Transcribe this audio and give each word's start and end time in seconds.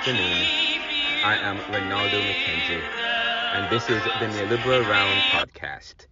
afternoon. 0.00 0.46
I 1.22 1.36
am 1.42 1.58
Renaldo 1.70 2.22
McKenzie, 2.22 2.82
and 3.52 3.70
this 3.70 3.90
is 3.90 4.02
the 4.02 4.28
Neoliberal 4.28 4.88
Round 4.88 5.20
podcast. 5.30 6.06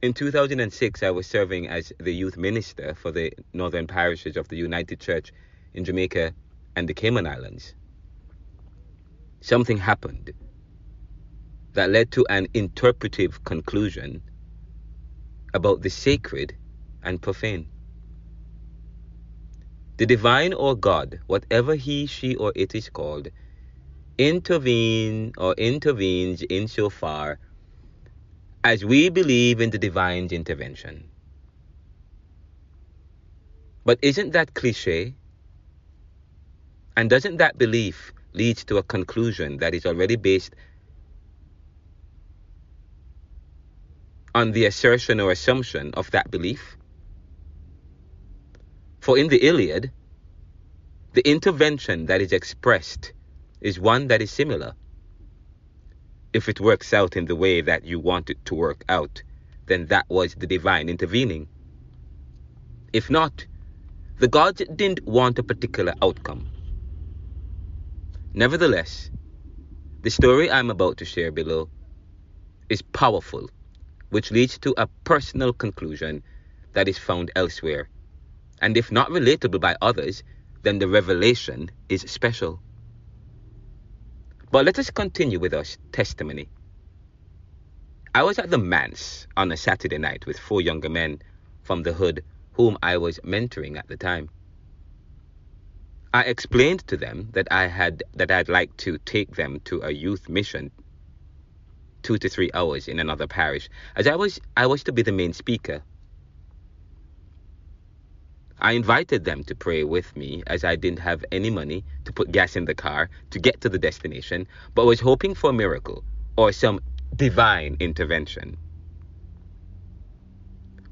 In 0.00 0.14
2006, 0.14 1.02
I 1.02 1.10
was 1.10 1.26
serving 1.26 1.68
as 1.68 1.92
the 2.00 2.14
youth 2.14 2.38
minister 2.38 2.94
for 2.94 3.12
the 3.12 3.30
northern 3.52 3.86
parishes 3.86 4.38
of 4.38 4.48
the 4.48 4.56
United 4.56 5.00
Church 5.00 5.32
in 5.74 5.84
Jamaica 5.84 6.32
and 6.76 6.88
the 6.88 6.94
Cayman 6.94 7.26
Islands. 7.26 7.74
Something 9.42 9.76
happened 9.76 10.32
that 11.74 11.90
led 11.90 12.10
to 12.12 12.24
an 12.30 12.46
interpretive 12.54 13.44
conclusion 13.44 14.22
about 15.52 15.82
the 15.82 15.90
sacred 15.90 16.56
and 17.02 17.20
profane. 17.20 17.66
The 20.02 20.06
divine 20.06 20.52
or 20.52 20.74
God, 20.74 21.20
whatever 21.28 21.76
he, 21.76 22.06
she, 22.06 22.34
or 22.34 22.52
it 22.56 22.74
is 22.74 22.90
called, 22.90 23.28
intervene 24.18 25.32
or 25.38 25.54
intervenes 25.54 26.42
insofar 26.50 27.38
as 28.64 28.84
we 28.84 29.10
believe 29.10 29.60
in 29.60 29.70
the 29.70 29.78
divine's 29.78 30.32
intervention. 30.32 31.08
But 33.84 34.00
isn't 34.02 34.32
that 34.32 34.54
cliche? 34.54 35.14
And 36.96 37.08
doesn't 37.08 37.36
that 37.36 37.56
belief 37.56 38.12
lead 38.32 38.56
to 38.66 38.78
a 38.78 38.82
conclusion 38.82 39.58
that 39.58 39.72
is 39.72 39.86
already 39.86 40.16
based 40.16 40.56
on 44.34 44.50
the 44.50 44.66
assertion 44.66 45.20
or 45.20 45.30
assumption 45.30 45.94
of 45.94 46.10
that 46.10 46.28
belief? 46.28 46.76
For 49.02 49.18
in 49.18 49.26
the 49.26 49.44
Iliad, 49.44 49.90
the 51.12 51.28
intervention 51.28 52.06
that 52.06 52.20
is 52.20 52.32
expressed 52.32 53.12
is 53.60 53.80
one 53.80 54.06
that 54.06 54.22
is 54.22 54.30
similar. 54.30 54.76
If 56.32 56.48
it 56.48 56.60
works 56.60 56.94
out 56.94 57.16
in 57.16 57.24
the 57.24 57.34
way 57.34 57.62
that 57.62 57.84
you 57.84 57.98
want 57.98 58.30
it 58.30 58.38
to 58.44 58.54
work 58.54 58.84
out, 58.88 59.24
then 59.66 59.86
that 59.86 60.06
was 60.08 60.36
the 60.36 60.46
divine 60.46 60.88
intervening. 60.88 61.48
If 62.92 63.10
not, 63.10 63.44
the 64.20 64.28
gods 64.28 64.62
didn't 64.76 65.04
want 65.04 65.36
a 65.40 65.42
particular 65.42 65.94
outcome. 66.00 66.46
Nevertheless, 68.34 69.10
the 70.02 70.10
story 70.10 70.48
I'm 70.48 70.70
about 70.70 70.98
to 70.98 71.04
share 71.04 71.32
below 71.32 71.68
is 72.68 72.82
powerful, 72.82 73.50
which 74.10 74.30
leads 74.30 74.58
to 74.58 74.74
a 74.76 74.86
personal 75.02 75.52
conclusion 75.52 76.22
that 76.74 76.86
is 76.86 76.98
found 76.98 77.32
elsewhere. 77.34 77.88
And 78.62 78.78
if 78.78 78.92
not 78.92 79.10
relatable 79.10 79.60
by 79.60 79.76
others, 79.82 80.24
then 80.64 80.80
the 80.80 80.88
revelation 80.88 81.70
is 81.90 82.02
special. 82.02 82.62
But 84.52 84.66
let 84.66 84.78
us 84.78 84.90
continue 84.90 85.40
with 85.40 85.54
our 85.54 85.64
testimony. 85.92 86.50
I 88.14 88.24
was 88.24 88.38
at 88.38 88.50
the 88.50 88.58
manse 88.58 89.26
on 89.36 89.52
a 89.52 89.58
Saturday 89.58 89.98
night 89.98 90.26
with 90.26 90.38
four 90.38 90.62
younger 90.62 90.90
men 90.90 91.20
from 91.62 91.84
the 91.84 91.94
hood 91.94 92.24
whom 92.54 92.78
I 92.82 92.98
was 92.98 93.20
mentoring 93.24 93.78
at 93.78 93.88
the 93.88 93.96
time. 93.98 94.30
I 96.14 96.24
explained 96.24 96.86
to 96.88 96.98
them 96.98 97.30
that 97.34 97.48
I 97.52 97.68
had 97.68 98.04
that 98.14 98.30
I'd 98.32 98.48
like 98.50 98.76
to 98.78 98.98
take 99.06 99.36
them 99.36 99.60
to 99.66 99.82
a 99.82 99.92
youth 99.92 100.28
mission 100.28 100.72
two 102.02 102.18
to 102.18 102.28
three 102.30 102.50
hours 102.54 102.88
in 102.88 103.00
another 103.00 103.28
parish, 103.28 103.68
as 103.96 104.08
I 104.08 104.16
was 104.16 104.40
I 104.56 104.66
was 104.66 104.84
to 104.84 104.92
be 104.92 105.02
the 105.02 105.12
main 105.12 105.34
speaker. 105.34 105.84
I 108.62 108.72
invited 108.72 109.24
them 109.24 109.44
to 109.46 109.56
pray 109.56 109.84
with 109.84 110.16
me 110.16 110.44
as 110.46 110.64
I 110.64 110.76
didn't 110.76 111.00
have 111.00 111.24
any 111.32 111.50
money 111.50 111.84
to 112.04 112.12
put 112.12 112.32
gas 112.32 112.56
in 112.56 112.66
the 112.66 112.76
car 112.76 113.10
to 113.32 113.40
get 113.40 113.60
to 113.62 113.68
the 113.68 113.78
destination, 113.78 114.46
but 114.76 114.86
was 114.86 115.00
hoping 115.00 115.34
for 115.34 115.50
a 115.50 115.52
miracle 115.54 116.04
or 116.36 116.52
some 116.52 116.80
divine 117.16 117.76
intervention. 117.80 118.56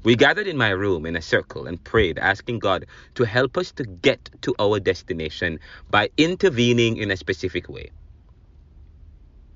We 0.03 0.17
gathered 0.17 0.47
in 0.47 0.57
my 0.57 0.71
room 0.71 1.05
in 1.05 1.15
a 1.15 1.21
circle 1.21 1.67
and 1.67 1.83
prayed, 1.83 2.19
asking 2.19 2.59
God 2.59 2.87
to 3.15 3.25
help 3.25 3.57
us 3.57 3.71
to 3.73 3.85
get 3.85 4.29
to 4.41 4.53
our 4.59 4.79
destination 4.81 5.59
by 5.89 6.09
intervening 6.17 6.97
in 6.97 7.11
a 7.11 7.17
specific 7.17 7.69
way. 7.69 7.91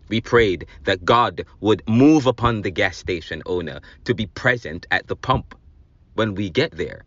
We 0.10 0.22
prayed 0.22 0.68
that 0.86 1.06
God 1.06 1.46
would 1.62 1.84
move 1.90 2.28
upon 2.28 2.62
the 2.62 2.72
gas 2.72 2.98
station 2.98 3.44
owner 3.46 3.82
to 4.06 4.16
be 4.16 4.28
present 4.28 4.88
at 4.92 5.08
the 5.08 5.18
pump 5.18 5.56
when 6.14 6.36
we 6.36 6.50
get 6.50 6.72
there 6.78 7.04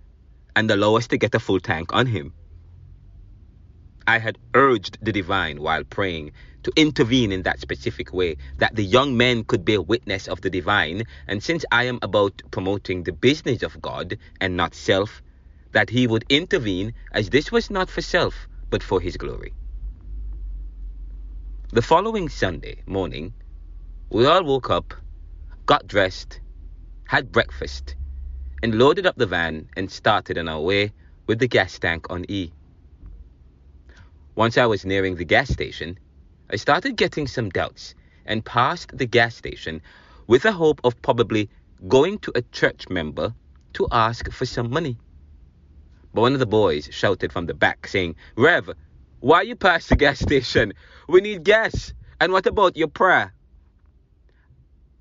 and 0.59 0.69
allow 0.73 0.97
us 0.97 1.07
to 1.07 1.17
get 1.17 1.37
a 1.37 1.39
full 1.39 1.61
tank 1.61 1.93
on 1.93 2.07
him. 2.07 2.33
I 4.09 4.19
had 4.19 4.39
urged 4.55 4.99
the 5.01 5.13
divine 5.13 5.63
while 5.63 5.85
praying 5.85 6.33
to 6.65 6.73
intervene 6.75 7.31
in 7.31 7.43
that 7.43 7.61
specific 7.61 8.13
way 8.13 8.39
that 8.57 8.75
the 8.75 8.83
young 8.83 9.17
men 9.17 9.45
could 9.45 9.65
bear 9.65 9.81
witness 9.81 10.27
of 10.27 10.41
the 10.41 10.51
divine, 10.51 11.05
and 11.29 11.41
since 11.41 11.65
I 11.71 11.85
am 11.85 12.01
about 12.03 12.43
promoting 12.51 13.05
the 13.05 13.13
business 13.13 13.63
of 13.63 13.81
God 13.81 14.19
and 14.41 14.57
not 14.57 14.75
self, 14.75 15.23
that 15.71 15.91
he 15.91 16.09
would 16.09 16.25
intervene 16.29 16.93
as 17.13 17.31
this 17.31 17.53
was 17.53 17.71
not 17.71 17.89
for 17.89 18.03
self 18.03 18.49
but 18.69 18.83
for 18.83 19.01
his 19.01 19.17
glory. 19.17 19.55
The 21.73 21.83
following 21.83 22.29
Sunday 22.29 22.83
morning, 22.85 23.33
we 24.11 24.27
all 24.27 24.43
woke 24.43 24.71
up, 24.71 24.93
got 25.67 25.87
dressed, 25.87 26.41
had 27.07 27.31
breakfast, 27.31 27.95
and 28.63 28.79
loaded 28.79 29.07
up 29.07 29.17
the 29.17 29.27
van 29.27 29.69
and 29.77 29.91
started 29.91 30.39
on 30.39 30.49
our 30.49 30.61
way 30.61 30.93
with 31.27 31.39
the 31.39 31.49
gas 31.49 31.79
tank 31.79 32.07
on 32.11 32.25
E. 32.29 32.53
Once 34.35 34.57
I 34.57 34.67
was 34.67 34.85
nearing 34.85 35.17
the 35.17 35.25
gas 35.25 35.49
station, 35.49 35.99
I 36.51 36.57
started 36.57 36.97
getting 36.97 37.27
some 37.27 37.51
doubts 37.51 37.95
and 38.25 38.45
passed 38.45 38.97
the 38.97 39.07
gas 39.07 39.37
station 39.37 39.83
with 40.27 40.43
the 40.43 40.53
hope 40.53 40.81
of 40.85 41.01
probably 41.03 41.49
going 41.87 42.19
to 42.21 42.33
a 42.35 42.43
church 42.43 42.89
member 42.89 43.35
to 43.75 43.89
ask 43.91 44.31
for 44.31 44.47
some 44.47 44.71
money. 44.71 44.97
But 46.15 46.23
one 46.23 46.33
of 46.33 46.39
the 46.39 46.47
boys 46.47 46.89
shouted 46.91 47.33
from 47.33 47.47
the 47.47 47.55
back 47.55 47.87
saying, 47.87 48.17
Rev, 48.37 48.71
why 49.21 49.43
you 49.43 49.57
pass 49.57 49.89
the 49.89 49.97
gas 49.97 50.21
station? 50.21 50.73
We 51.09 51.21
need 51.21 51.45
gas. 51.45 51.93
And 52.21 52.33
what 52.33 52.47
about 52.47 52.77
your 52.77 52.89
prayer? 52.89 53.33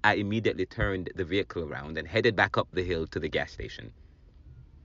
I 0.03 0.15
immediately 0.15 0.65
turned 0.65 1.09
the 1.15 1.25
vehicle 1.25 1.63
around 1.63 1.97
and 1.97 2.07
headed 2.07 2.35
back 2.35 2.57
up 2.57 2.67
the 2.71 2.83
hill 2.83 3.07
to 3.07 3.19
the 3.19 3.29
gas 3.29 3.51
station. 3.51 3.91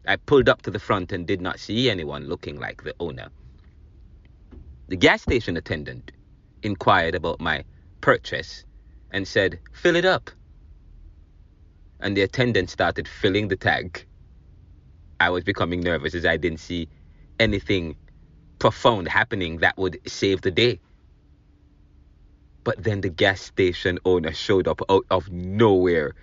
I 0.06 0.16
pulled 0.16 0.48
up 0.48 0.62
to 0.62 0.70
the 0.70 0.80
front 0.80 1.12
and 1.12 1.26
did 1.26 1.40
not 1.40 1.60
see 1.60 1.88
anyone 1.90 2.28
looking 2.28 2.58
like 2.58 2.82
the 2.82 2.94
owner. 2.98 3.28
The 4.88 4.96
gas 4.96 5.22
station 5.22 5.56
attendant 5.56 6.12
inquired 6.62 7.14
about 7.14 7.40
my 7.40 7.64
purchase 8.00 8.64
and 9.10 9.26
said, 9.26 9.60
Fill 9.72 9.96
it 9.96 10.04
up. 10.04 10.30
And 12.00 12.16
the 12.16 12.22
attendant 12.22 12.70
started 12.70 13.06
filling 13.06 13.48
the 13.48 13.56
tank. 13.56 14.08
I 15.20 15.30
was 15.30 15.44
becoming 15.44 15.80
nervous 15.80 16.14
as 16.14 16.26
I 16.26 16.36
didn't 16.36 16.58
see 16.60 16.88
anything 17.38 17.96
profound 18.58 19.08
happening 19.08 19.58
that 19.58 19.78
would 19.78 20.00
save 20.06 20.40
the 20.40 20.50
day. 20.50 20.80
But 22.64 22.82
then 22.82 23.00
the 23.02 23.10
gas 23.10 23.40
station 23.42 23.98
owner 24.04 24.32
showed 24.32 24.68
up 24.68 24.82
out 24.90 25.06
of 25.10 25.30
nowhere, 25.30 26.14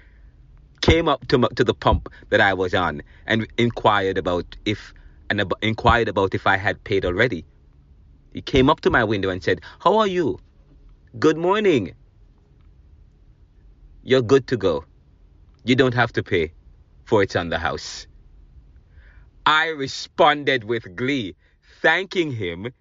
came 0.81 1.09
up 1.09 1.27
to, 1.29 1.49
to 1.55 1.63
the 1.63 1.73
pump 1.75 2.09
that 2.29 2.41
I 2.41 2.53
was 2.53 2.73
on, 2.73 3.03
and 3.25 3.47
inquired 3.57 4.17
about 4.17 4.55
if 4.65 4.93
and 5.29 5.41
ab- 5.41 5.53
inquired 5.61 6.07
about 6.09 6.35
if 6.35 6.47
I 6.47 6.57
had 6.57 6.83
paid 6.83 7.05
already. 7.05 7.45
He 8.33 8.41
came 8.41 8.69
up 8.69 8.81
to 8.81 8.91
my 8.91 9.03
window 9.03 9.29
and 9.29 9.43
said, 9.43 9.61
"How 9.79 9.97
are 9.97 10.07
you? 10.07 10.39
Good 11.19 11.37
morning. 11.37 11.95
You're 14.03 14.23
good 14.23 14.47
to 14.47 14.57
go. 14.57 14.85
You 15.65 15.75
don't 15.75 15.95
have 15.95 16.13
to 16.13 16.23
pay, 16.23 16.53
for 17.05 17.23
it's 17.23 17.35
on 17.35 17.49
the 17.49 17.59
house." 17.59 18.07
I 19.45 19.67
responded 19.69 20.63
with 20.65 20.95
glee, 20.95 21.35
thanking 21.81 22.31
him. 22.33 22.73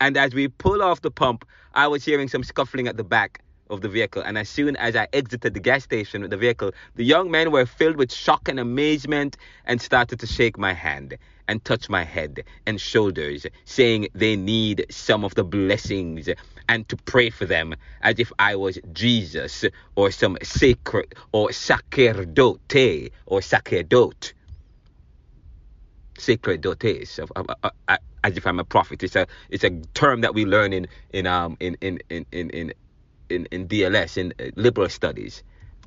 And 0.00 0.16
as 0.16 0.34
we 0.34 0.48
pull 0.48 0.82
off 0.82 1.00
the 1.00 1.10
pump, 1.10 1.46
I 1.74 1.86
was 1.88 2.04
hearing 2.04 2.28
some 2.28 2.44
scuffling 2.44 2.86
at 2.88 2.96
the 2.96 3.04
back 3.04 3.40
of 3.70 3.80
the 3.80 3.88
vehicle. 3.88 4.22
And 4.22 4.38
as 4.38 4.48
soon 4.48 4.76
as 4.76 4.94
I 4.94 5.08
exited 5.12 5.54
the 5.54 5.60
gas 5.60 5.84
station 5.84 6.22
with 6.22 6.30
the 6.30 6.36
vehicle, 6.36 6.72
the 6.94 7.04
young 7.04 7.30
men 7.30 7.50
were 7.50 7.66
filled 7.66 7.96
with 7.96 8.12
shock 8.12 8.48
and 8.48 8.60
amazement 8.60 9.36
and 9.64 9.80
started 9.80 10.20
to 10.20 10.26
shake 10.26 10.58
my 10.58 10.72
hand 10.72 11.16
and 11.48 11.64
touch 11.64 11.88
my 11.88 12.04
head 12.04 12.44
and 12.66 12.80
shoulders, 12.80 13.46
saying 13.64 14.08
they 14.14 14.36
need 14.36 14.84
some 14.90 15.24
of 15.24 15.34
the 15.34 15.44
blessings 15.44 16.28
and 16.68 16.88
to 16.88 16.96
pray 16.96 17.30
for 17.30 17.46
them 17.46 17.74
as 18.02 18.18
if 18.18 18.32
I 18.38 18.56
was 18.56 18.78
Jesus 18.92 19.64
or 19.94 20.10
some 20.10 20.36
sacred 20.42 21.14
or 21.32 21.52
sacerdote 21.52 23.10
or 23.26 23.42
sacerdote 23.42 24.32
sacerdotes, 26.18 27.20
as 28.26 28.36
if 28.36 28.46
I'm 28.46 28.58
a 28.58 28.64
prophet. 28.64 29.02
It's 29.02 29.16
a 29.16 29.26
it's 29.50 29.64
a 29.64 29.70
term 29.94 30.22
that 30.22 30.34
we 30.34 30.44
learn 30.44 30.72
in 30.72 30.88
in 31.10 31.26
um 31.26 31.56
in 31.60 31.76
in 31.80 32.00
in 32.10 32.26
in 32.32 32.50
in, 32.50 32.72
in, 33.28 33.46
in 33.52 33.68
DLS 33.68 34.18
in 34.18 34.34
uh, 34.40 34.50
liberal 34.56 34.88
studies. 34.88 35.42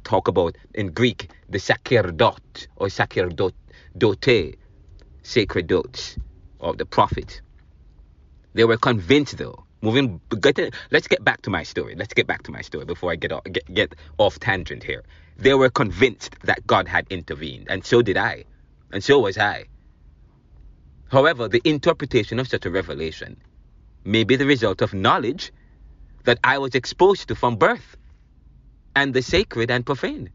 Talk 0.05 0.29
about 0.29 0.55
in 0.73 0.91
Greek 0.91 1.29
the 1.49 1.59
sacerdote 1.59 2.67
or 2.77 2.89
sacerdote, 2.89 3.53
sacerdotes 5.23 6.17
of 6.61 6.77
the 6.77 6.85
prophet. 6.85 7.41
They 8.53 8.63
were 8.63 8.77
convinced 8.77 9.37
though. 9.37 9.65
Moving, 9.81 10.19
get 10.41 10.57
let's 10.91 11.07
get 11.07 11.23
back 11.23 11.41
to 11.43 11.49
my 11.49 11.63
story. 11.63 11.95
Let's 11.95 12.13
get 12.13 12.27
back 12.27 12.43
to 12.43 12.51
my 12.51 12.61
story 12.61 12.85
before 12.85 13.11
I 13.11 13.15
get 13.15 13.31
off, 13.31 13.43
get, 13.45 13.73
get 13.73 13.95
off 14.17 14.39
tangent 14.39 14.83
here. 14.83 15.03
They 15.37 15.53
were 15.53 15.69
convinced 15.69 16.35
that 16.43 16.65
God 16.67 16.87
had 16.87 17.05
intervened, 17.09 17.67
and 17.69 17.85
so 17.85 18.01
did 18.01 18.17
I, 18.17 18.43
and 18.91 19.01
so 19.01 19.19
was 19.19 19.37
I. 19.37 19.65
However, 21.09 21.47
the 21.47 21.61
interpretation 21.63 22.39
of 22.39 22.47
such 22.47 22.65
a 22.65 22.71
revelation 22.71 23.37
may 24.03 24.23
be 24.23 24.35
the 24.35 24.45
result 24.45 24.81
of 24.81 24.93
knowledge 24.93 25.51
that 26.23 26.39
I 26.43 26.57
was 26.59 26.75
exposed 26.75 27.27
to 27.29 27.35
from 27.35 27.57
birth 27.57 27.97
and 28.95 29.13
the 29.13 29.21
sacred 29.21 29.71
and 29.71 29.85
profane. 29.85 30.29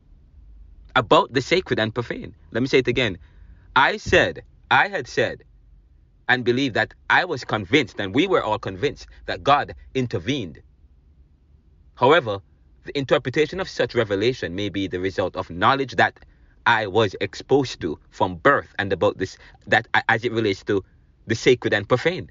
About 0.96 1.32
the 1.32 1.42
sacred 1.42 1.78
and 1.78 1.94
profane. 1.94 2.34
Let 2.52 2.62
me 2.62 2.68
say 2.68 2.78
it 2.78 2.88
again. 2.88 3.18
I 3.76 3.96
said, 3.96 4.42
I 4.70 4.88
had 4.88 5.06
said, 5.08 5.44
and 6.28 6.44
believed 6.44 6.74
that 6.74 6.94
I 7.10 7.24
was 7.24 7.44
convinced, 7.44 8.00
and 8.00 8.14
we 8.14 8.26
were 8.26 8.42
all 8.42 8.58
convinced, 8.58 9.08
that 9.26 9.44
God 9.44 9.74
intervened. 9.94 10.60
However, 11.96 12.40
the 12.84 12.96
interpretation 12.98 13.60
of 13.60 13.68
such 13.68 13.94
revelation 13.94 14.54
may 14.54 14.68
be 14.68 14.86
the 14.88 15.00
result 15.00 15.36
of 15.36 15.50
knowledge 15.50 15.96
that 15.96 16.18
I 16.66 16.86
was 16.86 17.14
exposed 17.20 17.80
to 17.82 17.98
from 18.10 18.36
birth 18.36 18.74
and 18.78 18.92
about 18.92 19.18
this 19.18 19.36
that 19.66 19.86
as 20.08 20.24
it 20.24 20.32
relates 20.32 20.64
to 20.64 20.84
the 21.26 21.34
sacred 21.34 21.74
and 21.74 21.88
profane. 21.88 22.30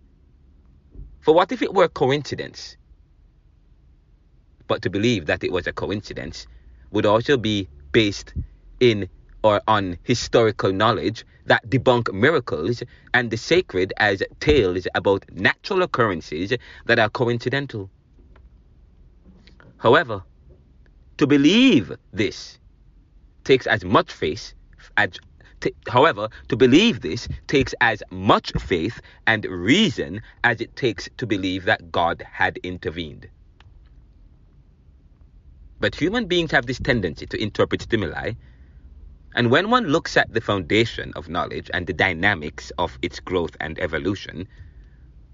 For 1.22 1.34
what 1.34 1.52
if 1.52 1.62
it 1.62 1.74
were 1.74 1.88
coincidence? 1.88 2.78
But 4.68 4.82
to 4.82 4.90
believe 4.90 5.26
that 5.28 5.44
it 5.44 5.52
was 5.52 5.68
a 5.68 5.74
coincidence 5.74 6.48
would 6.92 7.06
also 7.06 7.38
be 7.38 7.68
based 7.92 8.34
in 8.80 9.10
or 9.44 9.62
on 9.68 9.98
historical 10.04 10.72
knowledge 10.72 11.26
that 11.46 11.70
debunk 11.70 12.14
miracles 12.14 12.82
and 13.14 13.30
the 13.30 13.38
sacred 13.38 13.94
as 13.98 14.24
tales 14.40 14.88
about 14.96 15.26
natural 15.32 15.84
occurrences 15.84 16.54
that 16.86 17.00
are 17.00 17.10
coincidental. 17.10 17.90
However, 19.78 20.24
to 21.18 21.28
believe 21.28 21.92
this 22.14 22.58
takes 23.44 23.68
as 23.68 23.84
much 23.84 24.12
faith 24.12 24.54
as 24.98 25.10
t- 25.62 25.74
however 25.90 26.30
to 26.50 26.56
believe 26.56 27.02
this 27.02 27.28
takes 27.48 27.74
as 27.82 28.04
much 28.12 28.52
faith 28.60 29.02
and 29.28 29.46
reason 29.46 30.22
as 30.44 30.62
it 30.62 30.76
takes 30.76 31.10
to 31.18 31.26
believe 31.26 31.66
that 31.66 31.92
god 31.92 32.26
had 32.32 32.58
intervened. 32.64 33.28
But 35.80 35.96
human 35.96 36.28
beings 36.28 36.52
have 36.52 36.66
this 36.66 36.80
tendency 36.80 37.26
to 37.28 37.42
interpret 37.42 37.82
stimuli 37.82 38.34
and 39.36 39.50
when 39.50 39.70
one 39.70 39.88
looks 39.88 40.16
at 40.16 40.32
the 40.34 40.42
foundation 40.42 41.12
of 41.16 41.28
knowledge 41.30 41.70
and 41.74 41.88
the 41.88 41.94
dynamics 41.94 42.72
of 42.78 42.98
its 43.02 43.20
growth 43.20 43.56
and 43.60 43.80
evolution 43.80 44.48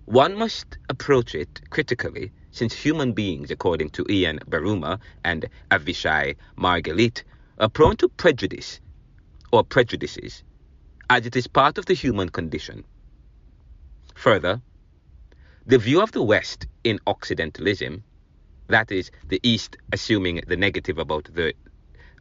one 0.05 0.35
must 0.35 0.77
approach 0.89 1.35
it 1.35 1.61
critically 1.69 2.31
since 2.51 2.73
human 2.73 3.13
beings 3.13 3.51
according 3.51 3.89
to 3.91 4.05
ian 4.09 4.39
buruma 4.49 4.99
and 5.23 5.47
avishai 5.71 6.35
margalit 6.57 7.23
are 7.59 7.69
prone 7.69 7.97
to 7.97 8.07
prejudice 8.07 8.79
or 9.51 9.63
prejudices, 9.63 10.43
as 11.09 11.25
it 11.25 11.35
is 11.35 11.47
part 11.47 11.77
of 11.77 11.85
the 11.85 11.93
human 11.93 12.29
condition. 12.29 12.85
Further, 14.15 14.61
the 15.65 15.77
view 15.77 16.01
of 16.01 16.11
the 16.11 16.23
West 16.23 16.67
in 16.83 16.99
Occidentalism, 17.07 18.03
that 18.67 18.91
is, 18.91 19.11
the 19.27 19.39
East 19.43 19.77
assuming 19.91 20.41
the 20.47 20.57
negative 20.57 20.97
about 20.97 21.29
the 21.33 21.53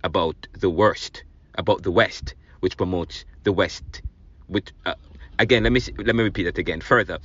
about 0.05 0.37
the 0.53 0.71
worst, 0.71 1.25
about 1.57 1.83
the 1.83 1.91
West, 1.91 2.35
which 2.61 2.77
promotes 2.77 3.25
the 3.43 3.53
West, 3.53 4.03
which 4.47 4.71
uh, 4.87 4.95
again 5.39 5.63
let 5.65 5.73
me 5.73 5.81
let 5.99 6.17
me 6.17 6.23
repeat 6.23 6.45
that 6.45 6.59
again. 6.59 6.81
Further, 6.81 7.19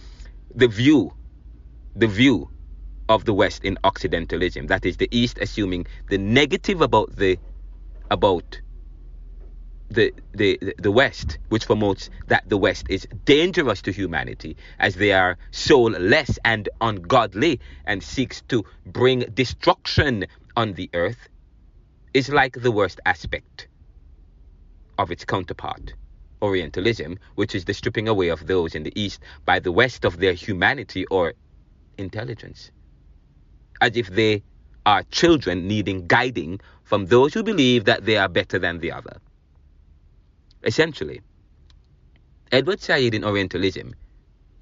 the 0.54 0.68
view, 0.68 1.14
the 1.96 2.08
view 2.08 2.50
of 3.10 3.26
the 3.26 3.34
West 3.34 3.64
in 3.64 3.78
Occidentalism, 3.84 4.68
that 4.68 4.86
is, 4.86 4.98
the 4.98 5.10
East 5.12 5.38
assuming 5.40 5.86
the 6.10 6.18
negative 6.18 6.82
about 6.82 7.16
the 7.16 7.38
about 8.14 8.62
the, 9.90 10.14
the 10.34 10.74
the 10.78 10.92
West, 10.92 11.40
which 11.50 11.66
promotes 11.66 12.10
that 12.28 12.48
the 12.48 12.58
West 12.58 12.86
is 12.90 13.08
dangerous 13.26 13.82
to 13.82 13.92
humanity 13.92 14.56
as 14.80 14.96
they 14.96 15.12
are 15.12 15.38
soulless 15.52 16.40
and 16.46 16.70
ungodly 16.80 17.60
and 17.86 18.02
seeks 18.04 18.42
to 18.44 18.64
bring 18.86 19.20
destruction 19.34 20.26
on 20.56 20.74
the 20.74 20.90
earth, 20.94 21.28
is 22.14 22.30
like 22.30 22.54
the 22.54 22.72
worst 22.72 23.00
aspect 23.06 23.68
of 24.98 25.12
its 25.12 25.26
counterpart, 25.26 25.94
Orientalism, 26.42 27.18
which 27.36 27.56
is 27.56 27.66
the 27.66 27.74
stripping 27.74 28.08
away 28.08 28.30
of 28.30 28.46
those 28.48 28.76
in 28.76 28.84
the 28.84 28.94
East 29.00 29.20
by 29.46 29.60
the 29.60 29.72
West 29.72 30.06
of 30.06 30.18
their 30.18 30.34
humanity 30.34 31.06
or 31.08 31.34
intelligence, 31.98 32.72
as 33.82 33.98
if 33.98 34.10
they 34.10 34.44
are 34.86 35.04
children 35.12 35.68
needing 35.68 36.08
guiding 36.08 36.60
from 36.94 37.08
those 37.08 37.34
who 37.34 37.42
believe 37.42 37.86
that 37.86 38.06
they 38.06 38.18
are 38.18 38.30
better 38.30 38.60
than 38.60 38.78
the 38.78 38.92
other. 38.92 39.18
Essentially, 40.64 41.22
Edward 42.52 42.82
Said 42.82 43.16
in 43.16 43.24
Orientalism 43.24 43.96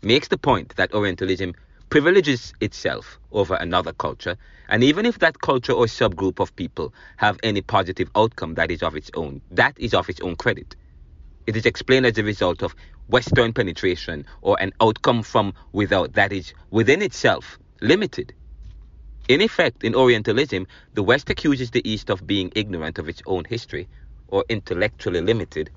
makes 0.01 0.29
the 0.29 0.37
point 0.37 0.73
that 0.77 0.93
Orientalism 0.93 1.53
privileges 1.89 2.53
itself 2.61 3.19
over 3.33 3.55
another 3.55 3.91
culture, 3.91 4.37
and 4.69 4.81
even 4.81 5.05
if 5.05 5.19
that 5.19 5.41
culture 5.41 5.73
or 5.73 5.87
subgroup 5.87 6.39
of 6.39 6.55
people 6.55 6.93
have 7.17 7.37
any 7.43 7.61
positive 7.61 8.09
outcome 8.15 8.53
that 8.53 8.71
is 8.71 8.81
of 8.81 8.95
its 8.95 9.11
own, 9.13 9.41
that 9.51 9.77
is 9.77 9.93
of 9.93 10.07
its 10.09 10.21
own 10.21 10.37
credit. 10.37 10.77
It 11.47 11.57
is 11.57 11.65
explained 11.65 12.05
as 12.05 12.17
a 12.17 12.23
result 12.23 12.63
of 12.63 12.73
Western 13.09 13.51
penetration 13.51 14.25
or 14.41 14.55
an 14.61 14.71
outcome 14.79 15.21
from 15.21 15.53
without 15.73 16.13
that 16.13 16.31
is 16.31 16.53
within 16.69 17.01
itself 17.01 17.59
limited 17.81 18.33
in 19.33 19.39
effect, 19.39 19.85
in 19.85 19.95
Orientalism, 19.95 20.67
the 20.93 21.03
West 21.03 21.29
accuses 21.29 21.71
the 21.71 21.89
East 21.89 22.09
of 22.09 22.27
being 22.27 22.51
ignorant 22.53 22.99
of 22.99 23.07
its 23.07 23.21
own 23.25 23.45
history 23.45 23.87
or 24.27 24.43
intellectually 24.49 25.21
limited. 25.21 25.69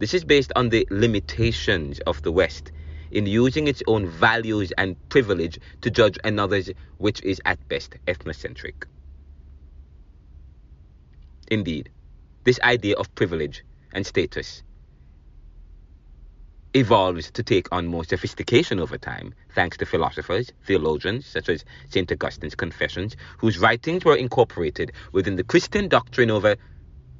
This 0.00 0.14
is 0.14 0.24
based 0.24 0.52
on 0.56 0.70
the 0.70 0.86
limitations 0.90 2.00
of 2.00 2.20
the 2.22 2.32
West 2.32 2.72
in 3.12 3.26
using 3.26 3.68
its 3.68 3.84
own 3.86 4.08
values 4.08 4.72
and 4.78 4.96
privilege 5.10 5.60
to 5.82 5.90
judge 5.90 6.18
another's, 6.24 6.70
which 6.96 7.22
is 7.22 7.40
at 7.44 7.68
best 7.68 7.94
ethnocentric. 8.08 8.84
Indeed, 11.50 11.90
this 12.42 12.58
idea 12.62 12.96
of 12.96 13.14
privilege 13.14 13.62
and 13.92 14.04
status 14.04 14.64
evolves 16.74 17.30
to 17.30 17.42
take 17.42 17.68
on 17.72 17.86
more 17.86 18.04
sophistication 18.04 18.78
over 18.78 18.98
time, 18.98 19.34
thanks 19.54 19.76
to 19.78 19.86
philosophers, 19.86 20.52
theologians 20.66 21.26
such 21.26 21.48
as 21.48 21.64
St. 21.88 22.10
Augustine's 22.12 22.54
Confessions, 22.54 23.16
whose 23.38 23.58
writings 23.58 24.04
were 24.04 24.16
incorporated 24.16 24.92
within 25.12 25.36
the 25.36 25.44
Christian 25.44 25.88
doctrine 25.88 26.30
over, 26.30 26.56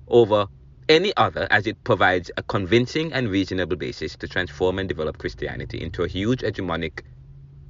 over 0.06 0.46
any 0.88 1.14
other 1.16 1.46
as 1.50 1.66
it 1.66 1.82
provides 1.84 2.30
a 2.36 2.42
convincing 2.42 3.12
and 3.12 3.28
reasonable 3.28 3.76
basis 3.76 4.16
to 4.16 4.28
transform 4.28 4.78
and 4.78 4.88
develop 4.88 5.18
Christianity 5.18 5.80
into 5.80 6.02
a 6.02 6.08
huge 6.08 6.40
hegemonic 6.40 7.02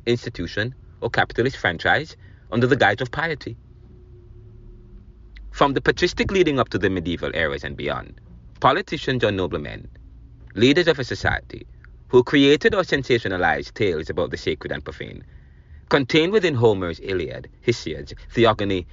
institution 0.06 0.75
or 1.00 1.11
capitalist 1.11 1.56
franchise 1.56 2.16
under 2.50 2.66
the 2.66 2.76
guise 2.76 3.00
of 3.00 3.11
piety. 3.11 3.56
From 5.50 5.75
the 5.75 5.80
patristic 5.80 6.30
leading 6.30 6.58
up 6.58 6.68
to 6.70 6.78
the 6.78 6.90
medieval 6.90 7.35
eras 7.35 7.64
and 7.64 7.76
beyond, 7.76 8.20
politicians 8.61 9.25
or 9.25 9.32
noblemen, 9.32 9.88
leaders 10.55 10.88
of 10.88 10.99
a 10.99 11.05
society, 11.05 11.67
who 12.09 12.23
created 12.23 12.75
or 12.75 12.83
sensationalized 12.83 13.75
tales 13.75 14.11
about 14.11 14.31
the 14.31 14.37
sacred 14.37 14.73
and 14.73 14.85
profane, 14.85 15.25
contained 15.88 16.33
within 16.33 16.55
Homer's 16.55 17.00
Iliad, 17.00 17.49
Hesiod's 17.61 18.14
Theogony, 18.31 18.87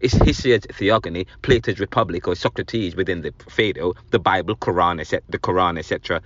is 0.00 0.12
Hesiod's 0.12 0.66
Theogony, 0.72 1.26
Plato's 1.42 1.80
Republic, 1.80 2.28
or 2.28 2.34
Socrates 2.34 2.94
within 2.94 3.22
the 3.22 3.32
Phaedo, 3.48 3.94
the 4.10 4.18
Bible, 4.18 4.56
Quran, 4.56 5.00
etc., 5.00 5.22
the 5.28 5.38
Quran, 5.38 5.78
etc., 5.78 6.20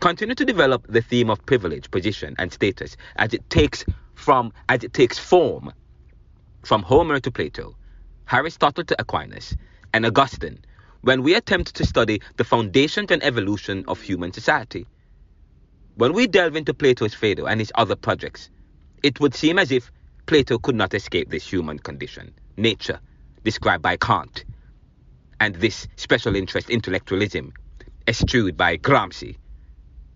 continue 0.00 0.34
to 0.34 0.44
develop 0.44 0.86
the 0.88 1.02
theme 1.02 1.30
of 1.30 1.44
privilege, 1.46 1.90
position, 1.90 2.34
and 2.38 2.52
status 2.52 2.96
as 3.16 3.34
it 3.34 3.48
takes 3.50 3.84
from 4.14 4.52
as 4.68 4.84
it 4.84 4.92
takes 4.92 5.18
form 5.18 5.72
from 6.62 6.82
Homer 6.82 7.20
to 7.20 7.30
Plato, 7.30 7.76
Aristotle 8.30 8.84
to 8.84 9.00
Aquinas, 9.00 9.56
and 9.94 10.04
Augustine, 10.04 10.58
when 11.02 11.22
we 11.22 11.34
attempt 11.34 11.74
to 11.74 11.86
study 11.86 12.20
the 12.36 12.44
foundations 12.44 13.10
and 13.10 13.22
evolution 13.22 13.84
of 13.88 14.00
human 14.00 14.32
society. 14.32 14.86
When 15.94 16.12
we 16.12 16.26
delve 16.26 16.56
into 16.56 16.74
Plato's 16.74 17.14
Phaedo 17.14 17.46
and 17.46 17.60
his 17.60 17.72
other 17.74 17.96
projects, 17.96 18.50
it 19.02 19.20
would 19.20 19.34
seem 19.34 19.58
as 19.58 19.70
if 19.70 19.90
Plato 20.26 20.58
could 20.58 20.74
not 20.74 20.94
escape 20.94 21.30
this 21.30 21.50
human 21.50 21.78
condition, 21.78 22.34
nature, 22.56 23.00
described 23.44 23.82
by 23.82 23.96
Kant, 23.96 24.44
and 25.40 25.54
this 25.54 25.88
special 25.96 26.36
interest 26.36 26.68
intellectualism, 26.68 27.52
eschewed 28.06 28.56
by 28.56 28.76
Gramsci. 28.76 29.36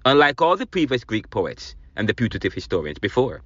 Unlike 0.04 0.42
all 0.42 0.56
the 0.56 0.66
previous 0.66 1.04
Greek 1.04 1.30
poets 1.30 1.76
and 1.96 2.08
the 2.08 2.14
putative 2.14 2.52
historians 2.52 2.98
before, 2.98 3.42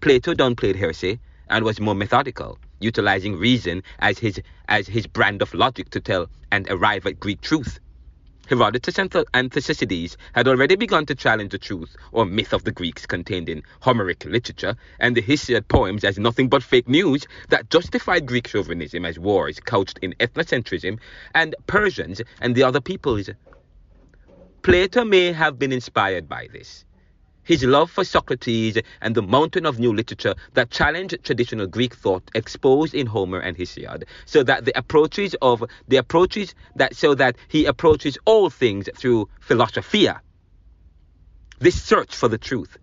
Plato 0.00 0.34
downplayed 0.34 0.76
heresy 0.76 1.20
and 1.48 1.64
was 1.64 1.80
more 1.80 1.94
methodical, 1.94 2.58
utilizing 2.80 3.36
reason 3.36 3.82
as 3.98 4.18
his, 4.18 4.40
as 4.68 4.86
his 4.86 5.06
brand 5.06 5.42
of 5.42 5.54
logic 5.54 5.90
to 5.90 6.00
tell 6.00 6.28
and 6.50 6.66
arrive 6.70 7.06
at 7.06 7.20
Greek 7.20 7.40
truth. 7.40 7.78
Herodotus 8.48 8.98
and 8.98 9.52
Thucydides 9.52 10.16
had 10.34 10.48
already 10.48 10.74
begun 10.74 11.06
to 11.06 11.14
challenge 11.14 11.52
the 11.52 11.58
truth 11.58 11.96
or 12.10 12.26
myth 12.26 12.52
of 12.52 12.64
the 12.64 12.72
Greeks 12.72 13.06
contained 13.06 13.48
in 13.48 13.62
Homeric 13.80 14.24
literature, 14.24 14.74
and 14.98 15.16
the 15.16 15.22
Hesiod 15.22 15.68
poems 15.68 16.02
as 16.02 16.18
nothing 16.18 16.48
but 16.48 16.62
fake 16.62 16.88
news 16.88 17.26
that 17.50 17.70
justified 17.70 18.26
Greek 18.26 18.48
chauvinism 18.48 19.04
as 19.04 19.18
wars 19.18 19.60
couched 19.60 19.98
in 20.02 20.14
ethnocentrism 20.18 20.98
and 21.34 21.54
Persians 21.66 22.20
and 22.40 22.54
the 22.54 22.64
other 22.64 22.80
peoples. 22.80 23.30
Plato 24.62 25.04
may 25.04 25.32
have 25.32 25.58
been 25.58 25.72
inspired 25.72 26.28
by 26.28 26.48
this, 26.52 26.84
his 27.44 27.64
love 27.64 27.90
for 27.90 28.04
Socrates 28.04 28.78
and 29.00 29.14
the 29.14 29.22
mountain 29.22 29.66
of 29.66 29.78
new 29.78 29.92
literature 29.92 30.34
that 30.54 30.70
challenged 30.70 31.22
traditional 31.24 31.66
Greek 31.66 31.94
thought 31.94 32.30
exposed 32.34 32.94
in 32.94 33.06
Homer 33.06 33.40
and 33.40 33.56
Hesiod, 33.56 34.04
so 34.24 34.42
that 34.42 34.64
the 34.64 34.76
approaches 34.78 35.34
of 35.42 35.64
the 35.88 35.96
approaches 35.96 36.54
that 36.76 36.94
so 36.94 37.14
that 37.14 37.36
he 37.48 37.64
approaches 37.66 38.18
all 38.24 38.50
things 38.50 38.88
through 38.96 39.28
philosophia. 39.40 40.20
This 41.58 41.80
search 41.80 42.14
for 42.14 42.28
the 42.28 42.38
truth, 42.38 42.76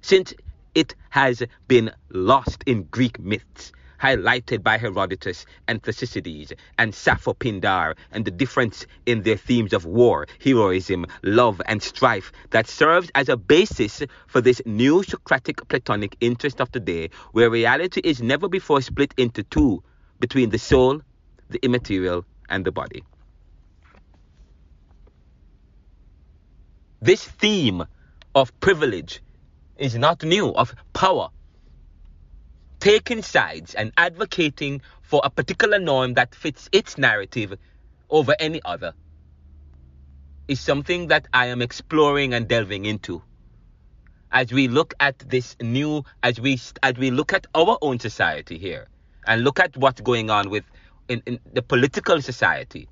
since 0.00 0.34
it 0.74 0.94
has 1.10 1.42
been 1.68 1.90
lost 2.10 2.62
in 2.66 2.84
Greek 2.84 3.18
myths 3.18 3.72
highlighted 4.00 4.62
by 4.62 4.78
Herodotus 4.78 5.44
and 5.68 5.82
Thucydides 5.82 6.52
and 6.78 6.94
Sappho 6.94 7.34
Pindar 7.34 7.96
and 8.12 8.24
the 8.24 8.30
difference 8.30 8.86
in 9.06 9.22
their 9.22 9.36
themes 9.36 9.72
of 9.72 9.84
war, 9.84 10.26
heroism, 10.42 11.06
love, 11.22 11.60
and 11.66 11.82
strife 11.82 12.32
that 12.50 12.66
serves 12.66 13.10
as 13.14 13.28
a 13.28 13.36
basis 13.36 14.02
for 14.26 14.40
this 14.40 14.62
new 14.64 15.02
Socratic 15.02 15.68
Platonic 15.68 16.16
interest 16.20 16.60
of 16.60 16.72
today, 16.72 17.10
where 17.32 17.50
reality 17.50 18.00
is 18.02 18.22
never 18.22 18.48
before 18.48 18.80
split 18.80 19.12
into 19.16 19.42
two 19.44 19.82
between 20.18 20.50
the 20.50 20.58
soul, 20.58 21.00
the 21.50 21.58
immaterial, 21.64 22.24
and 22.48 22.64
the 22.64 22.72
body. 22.72 23.04
This 27.02 27.24
theme 27.24 27.84
of 28.34 28.58
privilege 28.60 29.22
is 29.78 29.96
not 29.96 30.22
new, 30.22 30.48
of 30.50 30.74
power 30.92 31.30
taking 32.80 33.22
sides 33.22 33.74
and 33.74 33.92
advocating 33.98 34.80
for 35.02 35.20
a 35.22 35.30
particular 35.30 35.78
norm 35.78 36.14
that 36.14 36.34
fits 36.34 36.68
its 36.72 36.96
narrative 36.96 37.56
over 38.08 38.34
any 38.40 38.60
other 38.64 38.94
is 40.48 40.60
something 40.60 41.08
that 41.08 41.28
I 41.32 41.46
am 41.46 41.62
exploring 41.62 42.34
and 42.34 42.48
delving 42.48 42.86
into. 42.86 43.22
As 44.32 44.52
we 44.52 44.66
look 44.68 44.94
at 44.98 45.18
this 45.18 45.56
new 45.60 46.04
as 46.22 46.40
we 46.40 46.58
as 46.82 46.94
we 46.96 47.10
look 47.10 47.32
at 47.32 47.46
our 47.54 47.78
own 47.82 47.98
society 47.98 48.58
here 48.58 48.88
and 49.26 49.44
look 49.44 49.60
at 49.60 49.76
what's 49.76 50.00
going 50.00 50.30
on 50.30 50.50
with 50.50 50.64
in, 51.08 51.22
in 51.26 51.38
the 51.52 51.62
political 51.62 52.22
society 52.22 52.88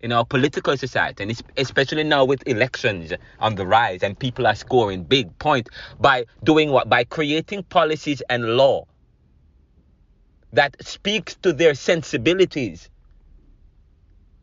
in 0.00 0.12
our 0.12 0.24
political 0.24 0.76
society 0.76 1.22
and 1.24 1.42
especially 1.56 2.04
now 2.04 2.24
with 2.24 2.46
elections 2.46 3.12
on 3.38 3.54
the 3.54 3.66
rise 3.66 4.02
and 4.02 4.18
people 4.18 4.46
are 4.46 4.54
scoring 4.54 5.04
big 5.04 5.38
point 5.38 5.68
by 6.00 6.24
doing 6.44 6.70
what? 6.70 6.88
By 6.88 7.04
creating 7.04 7.64
policies 7.64 8.22
and 8.30 8.56
law 8.56 8.86
that 10.52 10.76
speaks 10.84 11.34
to 11.36 11.52
their 11.52 11.74
sensibilities. 11.74 12.88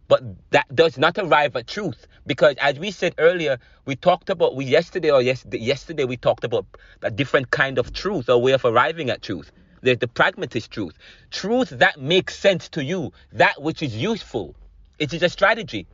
But 0.07 0.23
that 0.51 0.73
does 0.73 0.97
not 0.97 1.17
arrive 1.17 1.55
at 1.55 1.67
truth 1.67 2.07
because, 2.27 2.55
as 2.61 2.77
we 2.77 2.91
said 2.91 3.15
earlier, 3.17 3.57
we 3.85 3.95
talked 3.95 4.29
about 4.29 4.55
we 4.55 4.65
yesterday 4.65 5.09
or 5.09 5.21
yesterday, 5.21 5.57
yesterday 5.57 6.05
we 6.05 6.17
talked 6.17 6.43
about 6.43 6.65
a 7.01 7.09
different 7.09 7.49
kind 7.49 7.79
of 7.79 7.91
truth 7.91 8.29
or 8.29 8.39
way 8.39 8.51
of 8.51 8.65
arriving 8.65 9.09
at 9.09 9.23
truth. 9.23 9.51
There's 9.81 9.97
the 9.97 10.07
pragmatist 10.07 10.71
truth, 10.71 10.93
truth 11.31 11.69
that 11.69 11.99
makes 11.99 12.35
sense 12.37 12.69
to 12.69 12.83
you, 12.83 13.13
that 13.33 13.61
which 13.61 13.81
is 13.81 13.95
useful. 13.95 14.55
It 14.99 15.13
is 15.13 15.23
a 15.23 15.29
strategy. 15.29 15.87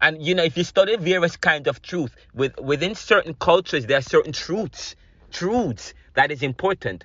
And 0.00 0.22
you 0.22 0.34
know, 0.34 0.44
if 0.44 0.56
you 0.56 0.64
study 0.64 0.96
various 0.96 1.36
kinds 1.36 1.68
of 1.68 1.82
truth, 1.82 2.14
with 2.34 2.58
within 2.58 2.94
certain 2.94 3.34
cultures, 3.34 3.86
there 3.86 3.98
are 3.98 4.02
certain 4.02 4.32
truths, 4.32 4.96
truths 5.30 5.94
that 6.14 6.30
is 6.30 6.42
important 6.42 7.04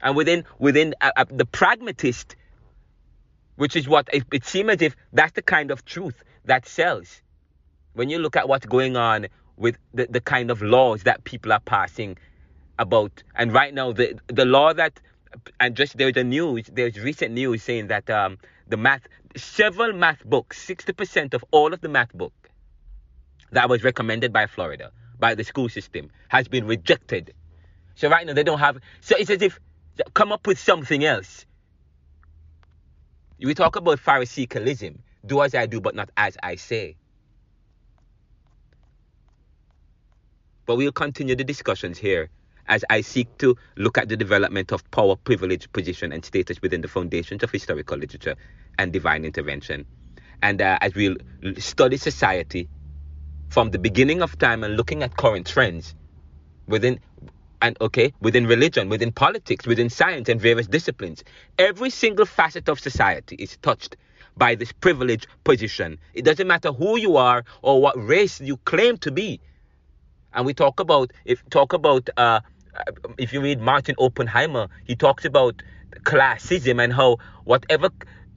and 0.00 0.16
within 0.16 0.44
within 0.58 0.94
uh, 1.00 1.10
uh, 1.16 1.24
the 1.28 1.46
pragmatist, 1.46 2.36
which 3.56 3.76
is 3.76 3.88
what 3.88 4.08
it, 4.12 4.24
it 4.32 4.44
seems 4.44 4.70
as 4.70 4.82
if 4.82 4.96
that's 5.12 5.32
the 5.32 5.42
kind 5.42 5.70
of 5.70 5.84
truth 5.84 6.22
that 6.44 6.66
sells. 6.66 7.22
When 7.94 8.10
you 8.10 8.18
look 8.18 8.36
at 8.36 8.48
what's 8.48 8.66
going 8.66 8.96
on 8.96 9.28
with 9.56 9.76
the, 9.94 10.06
the 10.08 10.20
kind 10.20 10.50
of 10.50 10.60
laws 10.60 11.04
that 11.04 11.24
people 11.24 11.52
are 11.52 11.60
passing 11.60 12.18
about, 12.78 13.22
and 13.34 13.52
right 13.52 13.72
now 13.72 13.92
the 13.92 14.18
the 14.28 14.44
law 14.44 14.72
that 14.74 15.00
and 15.60 15.76
just 15.76 15.96
there's 15.96 16.16
a 16.16 16.24
news 16.24 16.68
there's 16.72 16.98
recent 16.98 17.32
news 17.32 17.62
saying 17.62 17.88
that 17.88 18.08
um, 18.10 18.38
the 18.68 18.76
math 18.76 19.02
several 19.36 19.92
math 19.92 20.24
books 20.24 20.64
60% 20.66 21.34
of 21.34 21.44
all 21.50 21.74
of 21.74 21.80
the 21.80 21.88
math 21.88 22.12
book 22.14 22.32
that 23.52 23.68
was 23.68 23.84
recommended 23.84 24.32
by 24.32 24.46
Florida 24.46 24.92
by 25.18 25.34
the 25.34 25.44
school 25.44 25.68
system 25.68 26.10
has 26.28 26.48
been 26.48 26.66
rejected 26.66 27.34
so 27.94 28.08
right 28.08 28.26
now 28.26 28.32
they 28.32 28.42
don't 28.42 28.58
have 28.58 28.78
so 29.00 29.16
it's 29.18 29.30
as 29.30 29.42
if 29.42 29.58
Come 30.14 30.32
up 30.32 30.46
with 30.46 30.58
something 30.58 31.04
else. 31.04 31.46
We 33.38 33.54
talk 33.54 33.76
about 33.76 33.98
Pharisaicalism. 34.00 34.98
Do 35.24 35.42
as 35.42 35.54
I 35.54 35.66
do, 35.66 35.80
but 35.80 35.94
not 35.94 36.10
as 36.16 36.36
I 36.42 36.56
say. 36.56 36.96
But 40.66 40.76
we'll 40.76 40.92
continue 40.92 41.36
the 41.36 41.44
discussions 41.44 41.98
here 41.98 42.28
as 42.68 42.84
I 42.90 43.00
seek 43.00 43.38
to 43.38 43.56
look 43.76 43.98
at 43.98 44.08
the 44.08 44.16
development 44.16 44.72
of 44.72 44.88
power, 44.90 45.16
privilege, 45.16 45.70
position, 45.72 46.12
and 46.12 46.24
status 46.24 46.60
within 46.60 46.80
the 46.80 46.88
foundations 46.88 47.42
of 47.42 47.50
historical 47.50 47.96
literature 47.96 48.36
and 48.78 48.92
divine 48.92 49.24
intervention. 49.24 49.86
And 50.42 50.60
uh, 50.60 50.78
as 50.80 50.94
we'll 50.94 51.16
study 51.58 51.96
society 51.96 52.68
from 53.48 53.70
the 53.70 53.78
beginning 53.78 54.22
of 54.22 54.38
time 54.38 54.64
and 54.64 54.76
looking 54.76 55.02
at 55.02 55.16
current 55.16 55.46
trends 55.46 55.94
within 56.66 56.98
and 57.62 57.76
okay, 57.80 58.12
within 58.20 58.46
religion, 58.46 58.88
within 58.88 59.12
politics, 59.12 59.66
within 59.66 59.88
science, 59.88 60.28
and 60.28 60.40
various 60.40 60.66
disciplines. 60.66 61.24
Every 61.58 61.90
single 61.90 62.26
facet 62.26 62.68
of 62.68 62.80
society 62.80 63.36
is 63.36 63.56
touched 63.58 63.96
by 64.36 64.54
this 64.54 64.72
privileged 64.72 65.26
position. 65.44 65.98
It 66.14 66.24
doesn't 66.24 66.46
matter 66.46 66.72
who 66.72 66.98
you 66.98 67.16
are 67.16 67.44
or 67.62 67.80
what 67.80 67.94
race 67.96 68.40
you 68.40 68.58
claim 68.58 68.98
to 68.98 69.10
be. 69.10 69.40
And 70.32 70.44
we 70.44 70.52
talk 70.52 70.80
about 70.80 71.12
if 71.24 71.42
talk 71.48 71.72
about 71.72 72.10
uh, 72.16 72.40
if 73.16 73.32
you 73.32 73.40
read 73.40 73.60
Martin 73.60 73.94
Oppenheimer, 73.98 74.68
he 74.84 74.94
talks 74.94 75.24
about 75.24 75.62
classism 76.02 76.82
and 76.82 76.92
how 76.92 77.16
whatever 77.44 77.88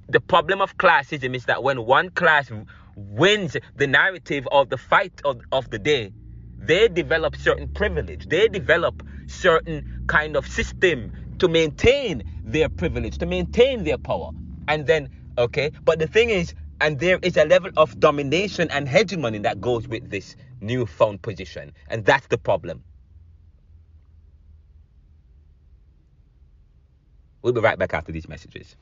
the 0.08 0.20
problem 0.20 0.62
of 0.62 0.78
classism 0.78 1.36
is 1.36 1.46
that 1.46 1.62
when 1.62 1.86
one 1.86 2.10
class 2.10 2.50
wins 2.96 3.58
the 3.76 3.88
narrative 3.88 4.48
of 4.52 4.70
the 4.70 4.78
fight 4.78 5.22
of, 5.26 5.42
of 5.52 5.70
the 5.70 5.80
day, 5.80 6.12
they 6.60 6.88
develop 6.88 7.36
certain 7.36 7.68
privilege. 7.70 8.28
They 8.28 8.48
develop 8.48 9.04
certain 9.28 10.04
kind 10.08 10.36
of 10.36 10.48
system 10.48 11.12
to 11.39 11.48
maintain 11.48 12.24
their 12.44 12.70
privilege, 12.70 13.18
to 13.20 13.25
maintain 13.25 13.84
their 13.84 13.98
power. 13.98 14.32
And 14.68 14.86
then 14.86 15.10
Okay? 15.39 15.72
But 15.86 16.00
the 16.00 16.08
thing 16.08 16.30
is, 16.30 16.54
and 16.82 17.00
there 17.00 17.18
is 17.22 17.38
a 17.38 17.46
level 17.46 17.72
of 17.78 18.00
domination 18.00 18.70
and 18.72 18.88
hegemony 18.88 19.39
that 19.39 19.62
goes 19.62 19.88
with 19.88 20.10
this 20.10 20.36
new 20.62 20.80
newfound 20.80 21.22
position. 21.22 21.74
And 21.88 22.06
that's 22.06 22.28
the 22.28 22.38
problem. 22.38 22.84
We'll 27.42 27.54
be 27.54 27.62
right 27.62 27.80
back 27.80 27.94
after 27.94 28.12
these 28.12 28.28
messages. 28.28 28.75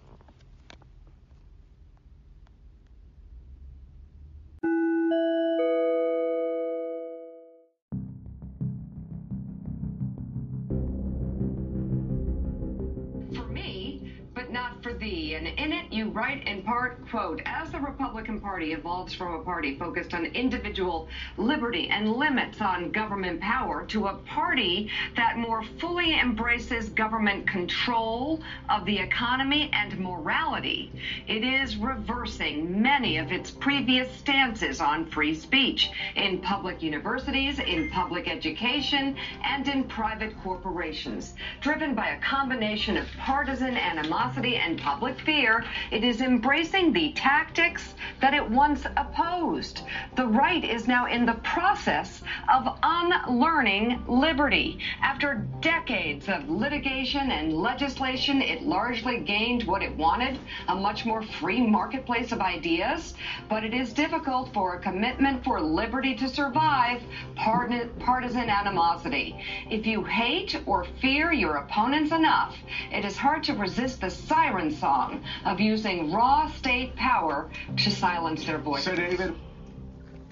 Thee. 15.00 15.36
And 15.36 15.48
in 15.48 15.72
it, 15.72 15.92
you 15.92 16.10
write 16.10 16.48
in 16.48 16.64
part, 16.64 16.98
quote, 17.10 17.42
as 17.46 17.72
the 17.72 17.80
Republican 17.80 18.40
Party 18.40 18.74
evolves 18.74 19.14
from 19.14 19.34
a 19.34 19.40
party 19.40 19.78
focused 19.78 20.14
on 20.14 20.26
individual 20.26 21.08
liberty 21.38 21.90
and 21.90 22.12
limits 22.12 22.62
on 22.62 22.92
government 22.92 23.40
power 23.42 23.86
to 23.88 24.08
a 24.08 24.14
party 24.14 24.90
that 25.16 25.38
more 25.38 25.64
fully 25.80 26.20
embraces 26.20 26.90
government 26.90 27.48
control 27.48 28.42
of 28.70 28.86
the 28.86 28.98
economy 28.98 29.70
and 29.74 29.98
morality, 30.00 30.92
it 31.28 31.44
is 31.44 31.78
reversing 31.78 32.82
many 32.82 33.18
of 33.18 33.32
its 33.32 33.52
previous 33.52 34.12
stances 34.12 34.82
on 34.82 35.06
free 35.06 35.34
speech 35.34 35.90
in 36.16 36.40
public 36.40 36.82
universities, 36.82 37.60
in 37.60 37.90
public 37.92 38.28
education, 38.28 39.16
and 39.44 39.68
in 39.68 39.84
private 39.84 40.34
corporations. 40.44 41.34
Driven 41.62 41.94
by 41.94 42.10
a 42.10 42.20
combination 42.22 42.98
of 42.98 43.08
partisan 43.20 43.78
animosity 43.78 44.56
and 44.58 44.80
public 44.88 45.20
fear, 45.20 45.66
it 45.92 46.02
is 46.06 46.22
embracing 46.22 46.94
the 46.94 47.12
tactics 47.12 47.94
that 48.22 48.34
it 48.34 48.50
once 48.50 48.86
opposed. 48.96 49.82
The 50.16 50.26
right 50.26 50.64
is 50.64 50.88
now 50.88 51.08
in 51.08 51.26
the 51.26 51.34
process 51.44 52.22
of 52.48 52.80
unlearning 52.82 54.02
liberty. 54.08 54.80
After 55.04 55.46
decades 55.60 56.30
of 56.30 56.50
litigation 56.50 57.32
and 57.32 57.52
legislation, 57.52 58.42
it 58.42 58.62
largely 58.62 59.20
gained 59.20 59.64
what 59.64 59.82
it 59.82 59.94
wanted 59.98 60.40
a 60.70 60.76
much 60.76 61.06
more 61.06 61.22
free 61.22 61.60
marketplace 61.60 62.32
of 62.32 62.40
ideas. 62.40 63.14
But 63.50 63.66
it 63.66 63.74
is 63.74 63.92
difficult 63.92 64.54
for 64.54 64.76
a 64.76 64.80
commitment 64.80 65.44
for 65.44 65.60
liberty 65.60 66.16
to 66.16 66.30
survive 66.30 67.02
partisan 67.36 68.50
animosity. 68.50 69.36
If 69.70 69.86
you 69.86 70.06
hate 70.06 70.62
or 70.66 70.86
fear 71.02 71.34
your 71.34 71.58
opponents 71.58 72.14
enough, 72.14 72.56
it 72.90 73.04
is 73.04 73.18
hard 73.18 73.44
to 73.44 73.54
resist 73.54 74.00
the 74.00 74.10
siren 74.10 74.77
song 74.80 75.24
of 75.46 75.60
using 75.60 76.12
raw 76.12 76.50
state 76.52 76.96
power 76.96 77.50
to 77.78 77.92
silence 77.92 78.46
their 78.46 78.58
voices. 78.58 78.86
So, 78.86 78.96
David, 78.96 79.34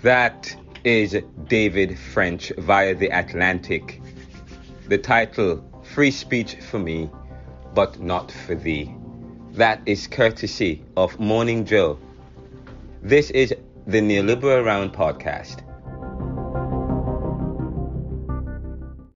That 0.01 0.55
is 0.83 1.17
David 1.47 1.97
French 1.97 2.51
via 2.57 2.95
The 2.95 3.09
Atlantic. 3.09 4.01
The 4.87 4.97
title, 4.97 5.63
Free 5.83 6.11
Speech 6.11 6.55
for 6.55 6.79
Me, 6.79 7.09
but 7.73 7.99
Not 7.99 8.31
for 8.31 8.55
Thee. 8.55 8.93
That 9.53 9.81
is 9.85 10.07
courtesy 10.07 10.83
of 10.95 11.19
Morning 11.19 11.65
Joe. 11.65 11.97
This 13.01 13.29
is 13.31 13.53
the 13.87 14.01
Neoliberal 14.01 14.65
Round 14.65 14.93
podcast. 14.93 15.61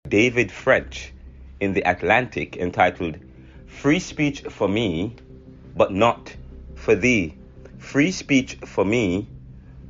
David 0.08 0.52
French 0.52 1.14
in 1.60 1.74
The 1.74 1.88
Atlantic 1.88 2.58
entitled 2.58 3.18
Free 3.80 4.00
Speech 4.00 4.42
for 4.50 4.68
Me, 4.68 5.16
but 5.74 5.94
Not 5.94 6.36
for 6.76 6.96
Thee. 6.96 7.34
Free 7.78 8.12
speech 8.12 8.58
for 8.66 8.84
me, 8.84 9.30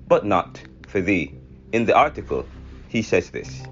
but 0.08 0.24
not 0.24 0.62
for 0.88 1.02
thee. 1.02 1.34
In 1.72 1.86
the 1.86 1.96
article, 1.96 2.48
he 2.88 3.02
says 3.02 3.32
this 3.32 3.64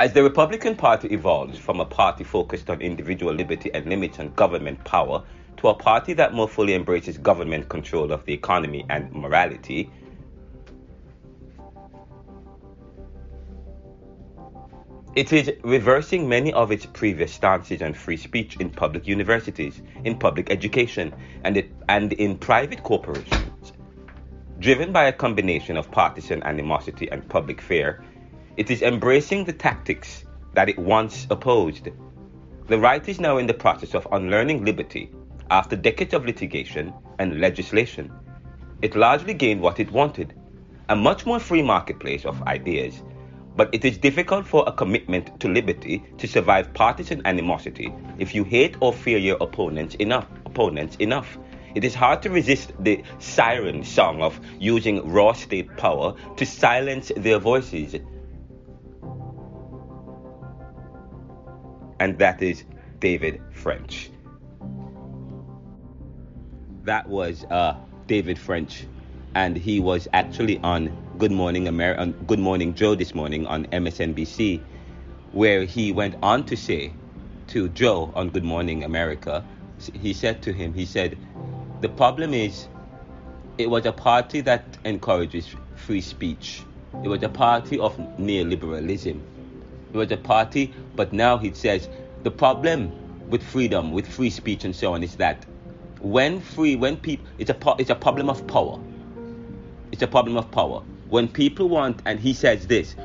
As 0.00 0.12
the 0.12 0.24
Republican 0.24 0.74
Party 0.74 1.06
evolves 1.12 1.56
from 1.56 1.78
a 1.78 1.84
party 1.84 2.24
focused 2.24 2.68
on 2.68 2.80
individual 2.80 3.32
liberty 3.32 3.72
and 3.72 3.86
limits 3.86 4.18
on 4.18 4.34
government 4.34 4.84
power 4.84 5.22
to 5.58 5.68
a 5.68 5.74
party 5.74 6.12
that 6.14 6.34
more 6.34 6.48
fully 6.48 6.74
embraces 6.74 7.16
government 7.16 7.68
control 7.68 8.10
of 8.10 8.24
the 8.24 8.32
economy 8.32 8.84
and 8.90 9.12
morality, 9.12 9.88
It 15.16 15.32
is 15.32 15.52
reversing 15.64 16.28
many 16.28 16.52
of 16.52 16.70
its 16.70 16.86
previous 16.86 17.32
stances 17.32 17.82
on 17.82 17.94
free 17.94 18.16
speech 18.16 18.56
in 18.58 18.70
public 18.70 19.08
universities, 19.08 19.82
in 20.04 20.16
public 20.16 20.52
education, 20.52 21.12
and, 21.42 21.56
it, 21.56 21.72
and 21.88 22.12
in 22.12 22.38
private 22.38 22.84
corporations. 22.84 23.72
Driven 24.60 24.92
by 24.92 25.06
a 25.06 25.12
combination 25.12 25.76
of 25.76 25.90
partisan 25.90 26.44
animosity 26.44 27.10
and 27.10 27.28
public 27.28 27.60
fear, 27.60 28.04
it 28.56 28.70
is 28.70 28.82
embracing 28.82 29.44
the 29.44 29.52
tactics 29.52 30.24
that 30.54 30.68
it 30.68 30.78
once 30.78 31.26
opposed. 31.28 31.88
The 32.68 32.78
right 32.78 33.06
is 33.08 33.18
now 33.18 33.38
in 33.38 33.48
the 33.48 33.54
process 33.54 33.96
of 33.96 34.06
unlearning 34.12 34.64
liberty 34.64 35.10
after 35.50 35.74
decades 35.74 36.14
of 36.14 36.24
litigation 36.24 36.92
and 37.18 37.40
legislation. 37.40 38.12
It 38.80 38.94
largely 38.94 39.34
gained 39.34 39.60
what 39.60 39.80
it 39.80 39.90
wanted 39.90 40.34
a 40.88 40.94
much 40.94 41.26
more 41.26 41.40
free 41.40 41.62
marketplace 41.62 42.24
of 42.24 42.42
ideas 42.42 43.02
but 43.60 43.68
it 43.74 43.84
is 43.84 43.98
difficult 43.98 44.46
for 44.46 44.64
a 44.66 44.72
commitment 44.72 45.38
to 45.38 45.46
liberty 45.46 46.02
to 46.16 46.26
survive 46.26 46.72
partisan 46.72 47.20
animosity 47.26 47.92
if 48.18 48.34
you 48.34 48.42
hate 48.42 48.74
or 48.80 48.90
fear 48.90 49.18
your 49.18 49.36
opponents 49.38 49.94
enough. 49.96 50.26
Opponents 50.46 50.96
enough. 50.96 51.36
It 51.74 51.84
is 51.84 51.94
hard 51.94 52.22
to 52.22 52.30
resist 52.30 52.72
the 52.80 53.04
siren 53.18 53.84
song 53.84 54.22
of 54.22 54.40
using 54.58 55.06
raw 55.06 55.34
state 55.34 55.76
power 55.76 56.14
to 56.38 56.46
silence 56.46 57.12
their 57.14 57.38
voices. 57.38 57.96
And 62.00 62.18
that 62.18 62.40
is 62.40 62.64
David 62.98 63.42
French. 63.52 64.10
That 66.84 67.06
was 67.10 67.44
uh, 67.50 67.76
David 68.06 68.38
French, 68.38 68.86
and 69.34 69.54
he 69.54 69.80
was 69.80 70.08
actually 70.14 70.56
on 70.60 71.09
Good 71.20 71.32
Morning 71.32 71.68
America, 71.68 72.00
uh, 72.00 72.06
Good 72.26 72.38
Morning 72.38 72.72
Joe 72.74 72.94
this 72.94 73.14
morning 73.14 73.46
on 73.46 73.66
MSNBC, 73.66 74.58
where 75.32 75.64
he 75.66 75.92
went 75.92 76.14
on 76.22 76.44
to 76.46 76.56
say 76.56 76.94
to 77.48 77.68
Joe 77.68 78.10
on 78.14 78.30
Good 78.30 78.42
Morning 78.42 78.84
America, 78.84 79.44
he 79.92 80.14
said 80.14 80.40
to 80.44 80.52
him, 80.54 80.72
he 80.72 80.86
said, 80.86 81.18
the 81.82 81.90
problem 81.90 82.32
is, 82.32 82.68
it 83.58 83.68
was 83.68 83.84
a 83.84 83.92
party 83.92 84.40
that 84.40 84.78
encourages 84.86 85.54
free 85.76 86.00
speech. 86.00 86.62
It 87.04 87.08
was 87.08 87.22
a 87.22 87.28
party 87.28 87.78
of 87.78 87.98
neoliberalism. 88.18 89.20
It 89.92 89.96
was 89.98 90.10
a 90.10 90.16
party, 90.16 90.72
but 90.96 91.12
now 91.12 91.36
he 91.36 91.52
says 91.52 91.90
the 92.22 92.30
problem 92.30 93.28
with 93.28 93.42
freedom, 93.42 93.92
with 93.92 94.08
free 94.08 94.30
speech, 94.30 94.64
and 94.64 94.74
so 94.74 94.94
on 94.94 95.02
is 95.02 95.16
that 95.16 95.44
when 96.00 96.40
free, 96.40 96.76
when 96.76 96.96
people, 96.96 97.26
it's 97.36 97.50
a 97.50 97.56
it's 97.78 97.90
a 97.90 97.94
problem 97.94 98.30
of 98.30 98.46
power. 98.46 98.80
A 100.02 100.06
problem 100.06 100.38
of 100.38 100.50
power. 100.50 100.82
When 101.10 101.28
people 101.28 101.68
want, 101.68 102.00
and 102.06 102.18
he 102.18 102.32
says 102.32 102.66
this, 102.66 102.96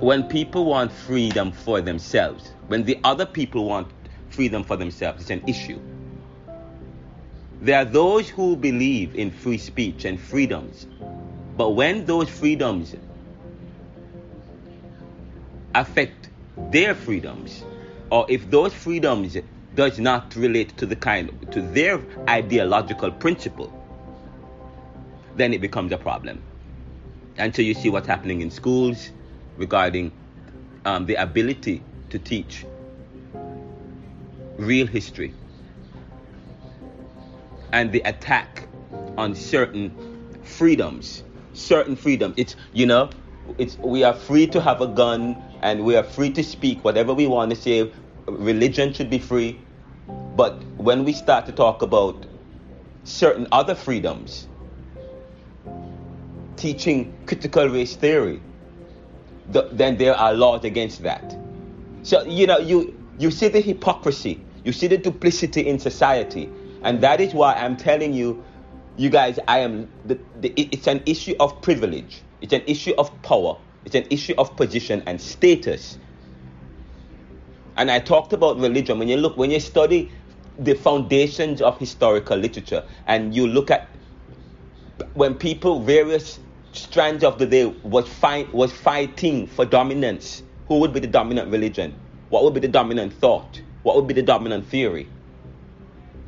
when 0.00 0.22
people 0.22 0.64
want 0.64 0.90
freedom 0.90 1.52
for 1.52 1.82
themselves, 1.82 2.52
when 2.68 2.84
the 2.84 2.98
other 3.04 3.26
people 3.26 3.66
want 3.66 3.88
freedom 4.30 4.64
for 4.64 4.78
themselves, 4.78 5.20
it's 5.20 5.30
an 5.30 5.42
issue. 5.46 5.78
There 7.60 7.78
are 7.78 7.84
those 7.84 8.30
who 8.30 8.56
believe 8.56 9.14
in 9.14 9.30
free 9.30 9.58
speech 9.58 10.06
and 10.06 10.18
freedoms, 10.18 10.86
but 11.54 11.70
when 11.70 12.06
those 12.06 12.30
freedoms 12.30 12.94
affect 15.74 16.30
their 16.70 16.94
freedoms, 16.94 17.62
or 18.10 18.24
if 18.30 18.50
those 18.50 18.72
freedoms 18.72 19.36
does 19.74 19.98
not 19.98 20.34
relate 20.34 20.78
to 20.78 20.86
the 20.86 20.96
kind 20.96 21.46
to 21.52 21.60
their 21.60 22.00
ideological 22.26 23.10
principle, 23.10 23.70
then 25.36 25.52
it 25.52 25.60
becomes 25.60 25.92
a 25.92 25.98
problem. 25.98 26.42
So 27.52 27.62
you 27.62 27.74
see 27.74 27.90
what's 27.90 28.06
happening 28.06 28.40
in 28.40 28.50
schools 28.50 29.10
regarding 29.56 30.12
um, 30.84 31.06
the 31.06 31.16
ability 31.16 31.82
to 32.10 32.18
teach 32.18 32.64
real 34.56 34.86
history 34.86 35.34
and 37.72 37.92
the 37.92 38.00
attack 38.06 38.68
on 39.18 39.34
certain 39.34 39.92
freedoms 40.42 41.24
certain 41.52 41.96
freedoms. 41.96 42.34
it's 42.36 42.56
you 42.72 42.86
know 42.86 43.10
it's 43.58 43.76
we 43.78 44.04
are 44.04 44.12
free 44.14 44.46
to 44.46 44.60
have 44.60 44.80
a 44.80 44.86
gun 44.86 45.36
and 45.62 45.84
we 45.84 45.96
are 45.96 46.02
free 46.02 46.30
to 46.30 46.42
speak 46.42 46.82
whatever 46.84 47.12
we 47.14 47.26
want 47.26 47.50
to 47.50 47.56
say 47.56 47.90
religion 48.26 48.92
should 48.92 49.10
be 49.10 49.18
free 49.18 49.58
but 50.36 50.62
when 50.76 51.04
we 51.04 51.12
start 51.12 51.46
to 51.46 51.52
talk 51.52 51.82
about 51.82 52.26
certain 53.04 53.46
other 53.52 53.74
freedoms 53.74 54.48
teaching 56.56 57.16
critical 57.26 57.68
race 57.68 57.96
theory 57.96 58.40
the, 59.50 59.68
then 59.72 59.96
there 59.96 60.14
are 60.14 60.34
laws 60.34 60.64
against 60.64 61.02
that 61.02 61.36
so 62.02 62.24
you 62.24 62.46
know 62.46 62.58
you 62.58 62.98
you 63.18 63.30
see 63.30 63.48
the 63.48 63.60
hypocrisy 63.60 64.44
you 64.64 64.72
see 64.72 64.86
the 64.86 64.98
duplicity 64.98 65.66
in 65.66 65.78
society 65.78 66.50
And 66.86 67.00
that 67.00 67.20
is 67.20 67.34
why 67.34 67.54
I'm 67.54 67.76
telling 67.76 68.12
you, 68.12 68.44
you 68.96 69.10
guys, 69.10 69.40
I 69.48 69.58
am. 69.58 69.88
The, 70.04 70.18
the, 70.40 70.52
it's 70.56 70.86
an 70.86 71.02
issue 71.04 71.34
of 71.40 71.60
privilege. 71.60 72.22
It's 72.40 72.52
an 72.52 72.62
issue 72.66 72.94
of 72.96 73.10
power. 73.22 73.58
It's 73.84 73.96
an 73.96 74.06
issue 74.08 74.34
of 74.38 74.54
position 74.56 75.02
and 75.06 75.20
status. 75.20 75.98
And 77.76 77.90
I 77.90 77.98
talked 77.98 78.32
about 78.32 78.58
religion. 78.58 79.00
When 79.00 79.08
you 79.08 79.16
look, 79.16 79.36
when 79.36 79.50
you 79.50 79.58
study 79.58 80.12
the 80.60 80.74
foundations 80.74 81.60
of 81.60 81.76
historical 81.78 82.38
literature, 82.38 82.84
and 83.08 83.34
you 83.34 83.48
look 83.48 83.70
at 83.70 83.88
when 85.14 85.34
people, 85.34 85.80
various 85.80 86.38
strands 86.76 87.24
of 87.24 87.38
the 87.38 87.46
day, 87.46 87.66
was 87.66 88.08
fight 88.08 88.52
was 88.54 88.72
fighting 88.72 89.46
for 89.46 89.64
dominance. 89.64 90.42
Who 90.68 90.78
would 90.80 90.92
be 90.92 91.00
the 91.00 91.06
dominant 91.06 91.50
religion? 91.50 91.94
What 92.28 92.44
would 92.44 92.54
be 92.54 92.60
the 92.60 92.68
dominant 92.68 93.12
thought? 93.12 93.60
What 93.82 93.96
would 93.96 94.06
be 94.06 94.14
the 94.14 94.22
dominant 94.22 94.66
theory? 94.66 95.08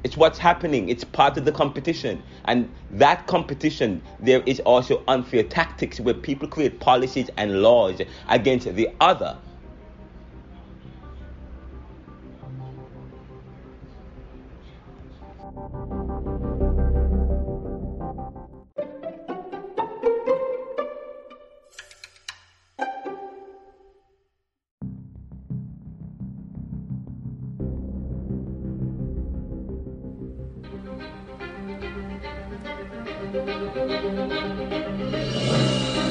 It's 0.05 0.17
what's 0.17 0.39
happening. 0.39 0.89
It's 0.89 1.03
part 1.05 1.37
of 1.37 1.45
the 1.45 1.53
competition. 1.53 2.23
And 2.45 2.71
that 2.93 3.27
competition, 3.27 4.01
there 4.21 4.43
is 4.47 4.61
also 4.61 5.03
unfair 5.09 5.43
tactics 5.43 5.99
where 5.99 6.15
people 6.15 6.47
create 6.49 6.79
policies 6.79 7.31
and 7.37 7.63
laws 7.63 8.01
against 8.29 8.73
the 8.75 8.89
other. 9.01 9.37
Thank 33.31 33.49
you. 35.97 36.08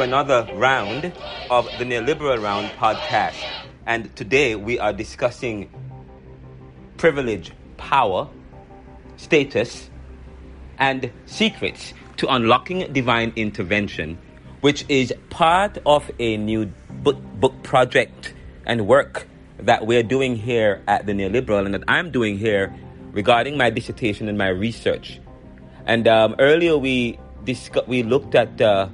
Another 0.00 0.48
round 0.54 1.12
of 1.50 1.66
the 1.78 1.84
Neoliberal 1.84 2.42
Round 2.42 2.70
podcast. 2.78 3.42
And 3.86 4.14
today 4.16 4.54
we 4.56 4.78
are 4.78 4.92
discussing 4.92 5.70
privilege, 6.96 7.52
power, 7.76 8.28
status, 9.16 9.90
and 10.78 11.10
secrets 11.26 11.92
to 12.16 12.32
unlocking 12.32 12.92
divine 12.92 13.32
intervention, 13.36 14.18
which 14.60 14.84
is 14.88 15.12
part 15.28 15.78
of 15.84 16.10
a 16.18 16.36
new 16.36 16.66
book, 17.02 17.18
book 17.38 17.62
project 17.62 18.34
and 18.66 18.86
work 18.86 19.26
that 19.58 19.86
we're 19.86 20.02
doing 20.02 20.36
here 20.36 20.82
at 20.88 21.06
the 21.06 21.12
Neoliberal 21.12 21.64
and 21.66 21.74
that 21.74 21.84
I'm 21.88 22.10
doing 22.10 22.38
here 22.38 22.74
regarding 23.12 23.56
my 23.58 23.70
dissertation 23.70 24.28
and 24.28 24.38
my 24.38 24.48
research. 24.48 25.20
And 25.86 26.08
um, 26.08 26.36
earlier 26.38 26.78
we 26.78 27.18
discuss, 27.44 27.86
we 27.86 28.02
looked 28.02 28.34
at, 28.34 28.60
uh, 28.60 28.88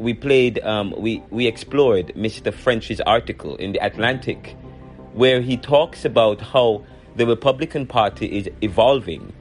we 0.00 0.14
played, 0.14 0.58
um, 0.60 0.94
we, 0.96 1.22
we 1.30 1.46
explored 1.46 2.08
Mr. 2.16 2.52
French's 2.52 3.00
article 3.02 3.56
in 3.56 3.72
the 3.72 3.84
Atlantic, 3.84 4.56
where 5.12 5.40
he 5.40 5.56
talks 5.56 6.04
about 6.04 6.40
how 6.40 6.84
the 7.16 7.26
Republican 7.26 7.86
Party 7.86 8.26
is 8.26 8.48
evolving, 8.62 9.32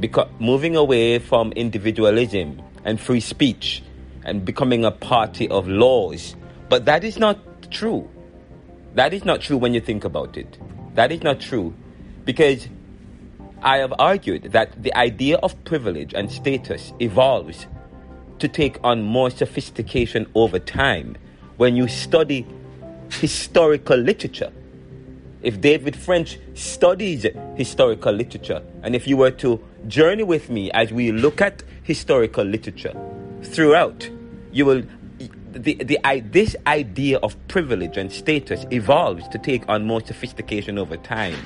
beca- 0.00 0.28
moving 0.40 0.76
away 0.76 1.18
from 1.18 1.52
individualism 1.52 2.60
and 2.84 2.98
free 3.00 3.20
speech 3.20 3.82
and 4.24 4.44
becoming 4.44 4.84
a 4.84 4.90
party 4.90 5.48
of 5.48 5.68
laws. 5.68 6.36
But 6.68 6.86
that 6.86 7.04
is 7.04 7.18
not 7.18 7.38
true. 7.70 8.08
That 8.94 9.12
is 9.12 9.24
not 9.24 9.40
true 9.42 9.58
when 9.58 9.74
you 9.74 9.80
think 9.80 10.04
about 10.04 10.36
it. 10.36 10.58
That 10.94 11.12
is 11.12 11.22
not 11.22 11.40
true 11.40 11.74
because 12.24 12.68
I 13.62 13.78
have 13.78 13.92
argued 13.98 14.52
that 14.52 14.82
the 14.82 14.94
idea 14.94 15.36
of 15.36 15.62
privilege 15.64 16.14
and 16.14 16.30
status 16.30 16.92
evolves 16.98 17.66
to 18.42 18.48
take 18.48 18.76
on 18.82 19.00
more 19.00 19.30
sophistication 19.30 20.26
over 20.34 20.58
time 20.58 21.16
when 21.58 21.76
you 21.76 21.86
study 21.86 22.44
historical 23.08 23.96
literature. 23.96 24.52
If 25.42 25.60
David 25.60 25.94
French 25.94 26.40
studies 26.54 27.24
historical 27.54 28.12
literature, 28.12 28.60
and 28.82 28.96
if 28.96 29.06
you 29.06 29.16
were 29.16 29.30
to 29.42 29.62
journey 29.86 30.24
with 30.24 30.50
me 30.50 30.72
as 30.72 30.92
we 30.92 31.12
look 31.12 31.40
at 31.40 31.62
historical 31.84 32.44
literature 32.44 32.94
throughout, 33.44 34.10
you 34.50 34.66
will 34.66 34.82
the, 35.52 35.74
the, 35.74 35.98
this 36.30 36.56
idea 36.66 37.18
of 37.18 37.36
privilege 37.46 37.96
and 37.96 38.10
status 38.10 38.64
evolves 38.72 39.28
to 39.28 39.38
take 39.38 39.68
on 39.68 39.86
more 39.86 40.00
sophistication 40.04 40.78
over 40.78 40.96
time 40.96 41.36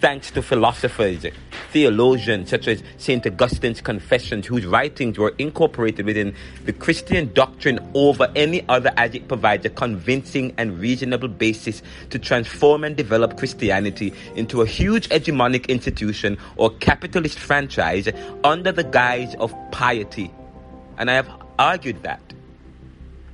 thanks 0.00 0.30
to 0.30 0.40
philosophers, 0.40 1.26
theologians 1.72 2.48
such 2.48 2.66
as 2.68 2.82
St. 2.96 3.26
Augustine's 3.26 3.82
Confessions, 3.82 4.46
whose 4.46 4.64
writings 4.64 5.18
were 5.18 5.34
incorporated 5.36 6.06
within 6.06 6.34
the 6.64 6.72
Christian 6.72 7.30
doctrine 7.34 7.78
over 7.94 8.32
any 8.34 8.66
other 8.68 8.90
as 8.96 9.14
it 9.14 9.28
provides 9.28 9.66
a 9.66 9.70
convincing 9.70 10.54
and 10.56 10.78
reasonable 10.78 11.28
basis 11.28 11.82
to 12.08 12.18
transform 12.18 12.82
and 12.82 12.96
develop 12.96 13.36
Christianity 13.36 14.14
into 14.34 14.62
a 14.62 14.66
huge 14.66 15.08
hegemonic 15.10 15.68
institution 15.68 16.38
or 16.56 16.70
capitalist 16.70 17.38
franchise 17.38 18.08
under 18.42 18.72
the 18.72 18.84
guise 18.84 19.34
of 19.34 19.54
piety. 19.70 20.32
And 20.96 21.10
I 21.10 21.14
have 21.14 21.30
argued 21.58 22.02
that. 22.04 22.22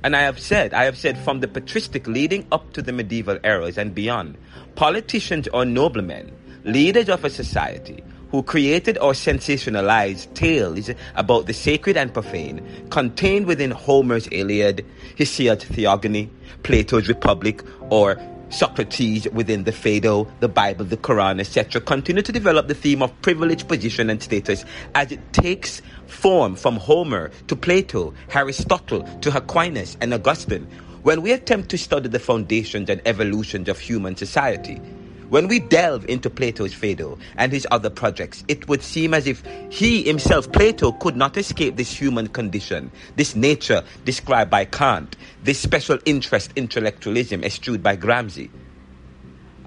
And 0.03 0.15
I 0.15 0.21
have 0.21 0.39
said, 0.39 0.73
I 0.73 0.83
have 0.83 0.97
said 0.97 1.17
from 1.17 1.39
the 1.39 1.47
patristic 1.47 2.07
leading 2.07 2.45
up 2.51 2.73
to 2.73 2.81
the 2.81 2.91
medieval 2.91 3.39
eras 3.43 3.77
and 3.77 3.95
beyond, 3.95 4.37
politicians 4.75 5.47
or 5.49 5.65
noblemen 5.65 6.31
leaders 6.67 7.07
of 7.07 7.23
a 7.23 7.29
society 7.29 8.03
who 8.29 8.43
created 8.43 8.97
or 8.97 9.13
sensationalized 9.13 10.33
tales 10.33 10.89
about 11.15 11.45
the 11.45 11.53
sacred 11.53 11.95
and 11.95 12.13
profane 12.13 12.61
contained 12.89 13.45
within 13.45 13.71
Homer's 13.71 14.27
Iliad, 14.31 14.85
Hesiod's 15.17 15.63
Theogony, 15.63 16.29
Plato's 16.63 17.07
Republic, 17.07 17.63
or 17.89 18.19
Socrates 18.49 19.29
within 19.31 19.63
the 19.63 19.71
Phaedo, 19.71 20.29
the 20.41 20.49
Bible, 20.49 20.83
the 20.83 20.97
Quran, 20.97 21.39
etc., 21.39 21.79
continue 21.81 22.21
to 22.21 22.31
develop 22.31 22.67
the 22.67 22.75
theme 22.75 23.01
of 23.01 23.21
privilege, 23.21 23.67
position, 23.67 24.09
and 24.09 24.21
status 24.21 24.65
as 24.93 25.11
it 25.11 25.33
takes 25.33 25.81
form 26.07 26.55
from 26.55 26.75
Homer 26.75 27.31
to 27.47 27.55
Plato, 27.55 28.13
Aristotle 28.33 29.03
to 29.21 29.35
Aquinas 29.35 29.97
and 30.01 30.13
Augustine 30.13 30.67
when 31.03 31.21
we 31.21 31.31
attempt 31.31 31.69
to 31.69 31.77
study 31.77 32.09
the 32.09 32.19
foundations 32.19 32.89
and 32.89 33.01
evolutions 33.05 33.69
of 33.69 33.79
human 33.79 34.17
society. 34.17 34.81
When 35.29 35.49
we 35.49 35.59
delve 35.59 36.05
into 36.07 36.29
Plato's 36.29 36.73
Phaedo 36.73 37.17
and 37.35 37.51
his 37.51 37.67
other 37.69 37.89
projects, 37.89 38.45
it 38.47 38.65
would 38.69 38.81
seem 38.81 39.13
as 39.13 39.27
if 39.27 39.43
he 39.69 40.03
himself, 40.03 40.49
Plato, 40.53 40.93
could 40.93 41.17
not 41.17 41.35
escape 41.35 41.75
this 41.75 41.91
human 41.91 42.27
condition, 42.27 42.89
this 43.17 43.35
nature 43.35 43.83
described 44.05 44.49
by 44.49 44.63
Kant, 44.63 45.17
this 45.43 45.59
special 45.59 45.99
interest 46.05 46.51
intellectualism 46.55 47.43
eschewed 47.43 47.83
by 47.83 47.97
Gramsci. 47.97 48.49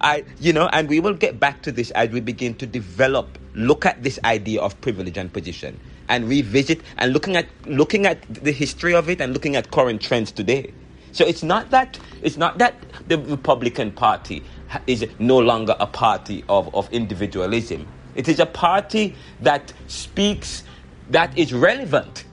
I, 0.00 0.24
you 0.38 0.54
know, 0.54 0.68
and 0.72 0.88
we 0.88 0.98
will 0.98 1.12
get 1.12 1.38
back 1.38 1.60
to 1.62 1.72
this 1.72 1.90
as 1.90 2.08
we 2.08 2.20
begin 2.20 2.54
to 2.54 2.66
develop, 2.66 3.38
look 3.52 3.84
at 3.84 4.02
this 4.02 4.18
idea 4.24 4.62
of 4.62 4.80
privilege 4.80 5.18
and 5.18 5.30
position, 5.30 5.78
and 6.08 6.26
revisit 6.26 6.80
and 6.96 7.12
looking 7.12 7.36
at 7.36 7.46
looking 7.66 8.06
at 8.06 8.22
the 8.32 8.52
history 8.52 8.94
of 8.94 9.10
it 9.10 9.20
and 9.20 9.34
looking 9.34 9.56
at 9.56 9.70
current 9.70 10.00
trends 10.00 10.32
today. 10.32 10.72
So 11.12 11.26
it's 11.26 11.42
not 11.42 11.70
that 11.70 11.98
it's 12.22 12.38
not 12.38 12.56
that 12.58 12.76
the 13.08 13.18
Republican 13.18 13.92
Party 13.92 14.42
is 14.86 15.06
no 15.18 15.38
longer 15.38 15.76
a 15.78 15.86
party 15.86 16.44
of, 16.48 16.74
of 16.74 16.90
individualism. 16.92 17.86
It 18.14 18.28
is 18.28 18.40
a 18.40 18.46
party 18.46 19.14
that 19.40 19.72
speaks, 19.86 20.62
that 21.10 21.36
is 21.38 21.52
relevant. 21.52 22.24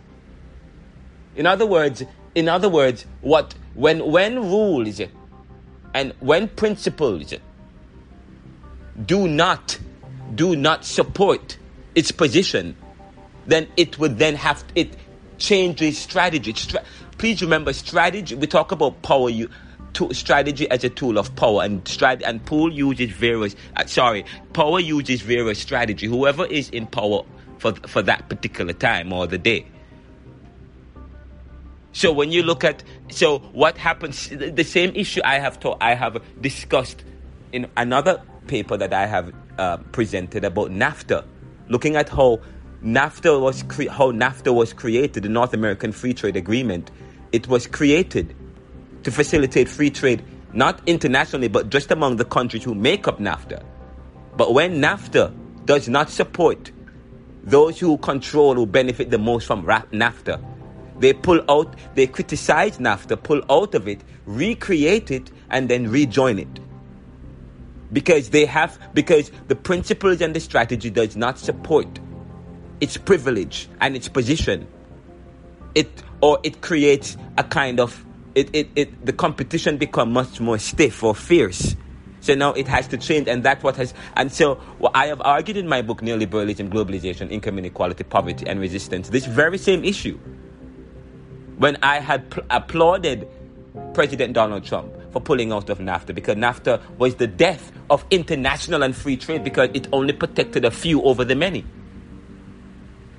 In 1.35 1.45
other 1.45 1.65
words, 1.65 2.03
in 2.35 2.49
other 2.49 2.69
words, 2.69 3.05
what 3.21 3.55
when 3.73 4.11
when 4.11 4.37
rules 4.37 5.01
and 5.93 6.13
when 6.19 6.47
principles 6.47 7.33
do 9.05 9.27
not 9.27 9.77
do 10.33 10.55
not 10.55 10.83
support 10.83 11.57
its 11.95 12.11
position, 12.11 12.75
then 13.45 13.67
it 13.77 13.97
would 13.99 14.17
then 14.17 14.35
have 14.35 14.63
it 14.75 14.95
change 15.37 15.77
changes 15.79 15.97
strategy. 15.97 16.53
Stra- 16.53 16.83
please 17.17 17.41
remember, 17.41 17.73
strategy. 17.73 18.35
We 18.35 18.47
talk 18.47 18.71
about 18.71 19.01
power. 19.01 19.29
You 19.29 19.49
to, 19.93 20.13
strategy 20.13 20.69
as 20.69 20.83
a 20.83 20.89
tool 20.89 21.17
of 21.17 21.35
power, 21.35 21.63
and 21.63 21.83
strat- 21.85 22.23
and 22.25 22.45
pool 22.45 22.71
uses 22.71 23.09
various. 23.11 23.55
Uh, 23.75 23.85
sorry, 23.85 24.25
power 24.53 24.79
uses 24.79 25.21
various 25.21 25.59
strategy. 25.59 26.07
Whoever 26.07 26.45
is 26.45 26.69
in 26.69 26.87
power 26.87 27.23
for 27.57 27.73
for 27.87 28.01
that 28.03 28.29
particular 28.29 28.73
time 28.73 29.11
or 29.11 29.27
the 29.27 29.37
day. 29.37 29.65
So 31.93 32.11
when 32.11 32.31
you 32.31 32.43
look 32.43 32.63
at 32.63 32.83
so 33.09 33.39
what 33.39 33.77
happens, 33.77 34.29
the 34.29 34.63
same 34.63 34.95
issue 34.95 35.21
I 35.23 35.39
have 35.39 35.59
taught, 35.59 35.77
I 35.81 35.95
have 35.95 36.21
discussed 36.39 37.03
in 37.51 37.67
another 37.75 38.21
paper 38.45 38.77
that 38.77 38.93
I 38.93 39.07
have 39.07 39.33
uh, 39.57 39.77
presented 39.91 40.43
about 40.43 40.69
NAFTA, 40.69 41.25
looking 41.69 41.95
at 41.95 42.09
how 42.09 42.39
NAFTA 42.83 43.41
was 43.41 43.63
cre- 43.63 43.89
how 43.89 44.11
NAFTA 44.11 44.53
was 44.53 44.73
created, 44.73 45.23
the 45.23 45.29
North 45.29 45.53
American 45.53 45.91
Free 45.91 46.13
Trade 46.13 46.37
Agreement. 46.37 46.91
It 47.31 47.47
was 47.47 47.65
created 47.65 48.35
to 49.03 49.11
facilitate 49.11 49.69
free 49.69 49.89
trade, 49.89 50.23
not 50.53 50.81
internationally, 50.87 51.47
but 51.47 51.69
just 51.69 51.91
among 51.91 52.15
the 52.17 52.25
countries 52.25 52.63
who 52.63 52.73
make 52.73 53.07
up 53.07 53.19
NAFTA. 53.19 53.63
But 54.35 54.53
when 54.53 54.81
NAFTA 54.81 55.33
does 55.65 55.89
not 55.89 56.09
support 56.09 56.71
those 57.43 57.79
who 57.79 57.97
control, 57.97 58.55
who 58.55 58.65
benefit 58.65 59.09
the 59.09 59.17
most 59.17 59.47
from 59.47 59.65
NAFTA, 59.65 60.43
they 60.99 61.13
pull 61.13 61.41
out, 61.49 61.75
they 61.95 62.07
criticize 62.07 62.77
NAFTA, 62.77 63.21
pull 63.21 63.41
out 63.49 63.75
of 63.75 63.87
it, 63.87 64.01
recreate 64.25 65.11
it, 65.11 65.31
and 65.49 65.69
then 65.69 65.89
rejoin 65.89 66.39
it. 66.39 66.59
Because 67.93 68.31
they 68.31 68.45
have, 68.45 68.79
because 68.93 69.31
the 69.47 69.55
principles 69.55 70.21
and 70.21 70.35
the 70.35 70.39
strategy 70.39 70.89
does 70.89 71.15
not 71.15 71.39
support 71.39 71.99
its 72.81 72.97
privilege 72.97 73.69
and 73.79 73.95
its 73.95 74.07
position. 74.07 74.67
It 75.75 76.03
or 76.21 76.39
it 76.43 76.61
creates 76.61 77.15
a 77.37 77.43
kind 77.43 77.79
of 77.79 78.03
it, 78.37 78.49
it, 78.53 78.69
it 78.75 79.05
the 79.05 79.13
competition 79.13 79.77
become 79.77 80.13
much 80.13 80.39
more 80.39 80.59
stiff 80.59 81.03
or 81.03 81.15
fierce. 81.15 81.75
So 82.19 82.35
now 82.35 82.53
it 82.53 82.67
has 82.67 82.87
to 82.89 82.97
change, 82.97 83.27
and 83.27 83.43
that's 83.43 83.63
what 83.63 83.75
has. 83.77 83.93
And 84.15 84.31
so 84.31 84.55
what 84.77 84.91
I 84.95 85.07
have 85.07 85.21
argued 85.21 85.57
in 85.57 85.67
my 85.67 85.81
book, 85.81 86.01
Neoliberalism, 86.01 86.69
Globalization, 86.69 87.31
Income 87.31 87.57
Inequality, 87.59 88.03
Poverty, 88.03 88.45
and 88.45 88.59
Resistance, 88.59 89.09
this 89.09 89.25
very 89.25 89.57
same 89.57 89.83
issue 89.83 90.19
when 91.57 91.77
I 91.81 91.99
had 91.99 92.29
pl- 92.29 92.43
applauded 92.51 93.27
President 93.95 94.33
Donald 94.33 94.63
Trump 94.63 94.93
for 95.11 95.19
pulling 95.19 95.51
out 95.51 95.71
of 95.71 95.79
NAFTA 95.79 96.13
because 96.13 96.35
NAFTA 96.35 96.79
was 96.99 97.15
the 97.15 97.27
death 97.27 97.71
of 97.89 98.05
international 98.11 98.83
and 98.83 98.95
free 98.95 99.17
trade 99.17 99.43
because 99.43 99.69
it 99.73 99.87
only 99.91 100.13
protected 100.13 100.63
a 100.63 100.71
few 100.71 101.01
over 101.01 101.25
the 101.25 101.35
many. 101.35 101.65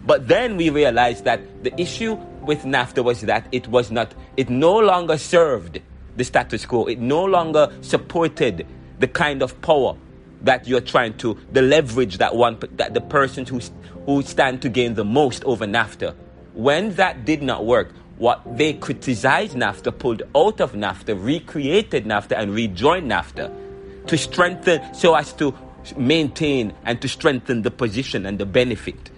But 0.07 0.29
then 0.29 0.57
we 0.57 0.71
realized 0.71 1.25
that 1.25 1.65
the 1.65 1.81
issue 1.81 2.17
with 2.43 2.65
NAFTA 2.65 3.05
was 3.05 3.23
that 3.23 3.47
it 3.53 3.69
was 3.69 3.91
not, 3.91 4.15
it 4.37 4.51
no 4.51 4.79
longer 4.79 5.19
served 5.19 5.81
the 6.17 6.25
status 6.25 6.67
quo. 6.67 6.87
It 6.87 6.99
no 6.99 7.25
longer 7.25 7.73
supported 7.81 8.67
the 8.99 9.09
kind 9.09 9.43
of 9.43 9.61
power 9.63 9.97
that 10.43 10.69
you're 10.69 10.81
trying 10.81 11.17
to, 11.19 11.39
the 11.53 11.63
leverage 11.63 12.19
that 12.19 12.35
one, 12.35 12.59
that 12.73 12.95
the 12.95 13.01
persons 13.01 13.49
who, 13.49 13.61
who 14.05 14.23
stand 14.23 14.63
to 14.63 14.69
gain 14.69 14.95
the 14.95 15.05
most 15.05 15.45
over 15.45 15.67
NAFTA. 15.67 16.15
When 16.55 16.95
that 16.95 17.25
did 17.25 17.43
not 17.43 17.65
work, 17.65 17.93
what 18.19 18.57
they 18.57 18.75
criticized 18.75 19.55
NAFTA, 19.55 19.97
pulled 19.99 20.23
out 20.35 20.61
of 20.61 20.73
NAFTA, 20.73 21.25
recreated 21.25 22.05
NAFTA, 22.05 22.37
and 22.37 22.53
rejoined 22.53 23.11
NAFTA 23.11 24.07
to 24.07 24.19
strengthen, 24.19 24.95
so 24.95 25.15
as 25.15 25.33
to 25.35 25.55
maintain 25.97 26.75
and 26.85 27.01
to 27.01 27.09
strengthen 27.09 27.63
the 27.63 27.71
position 27.71 28.27
and 28.27 28.39
the 28.39 28.47
benefit. 28.47 29.11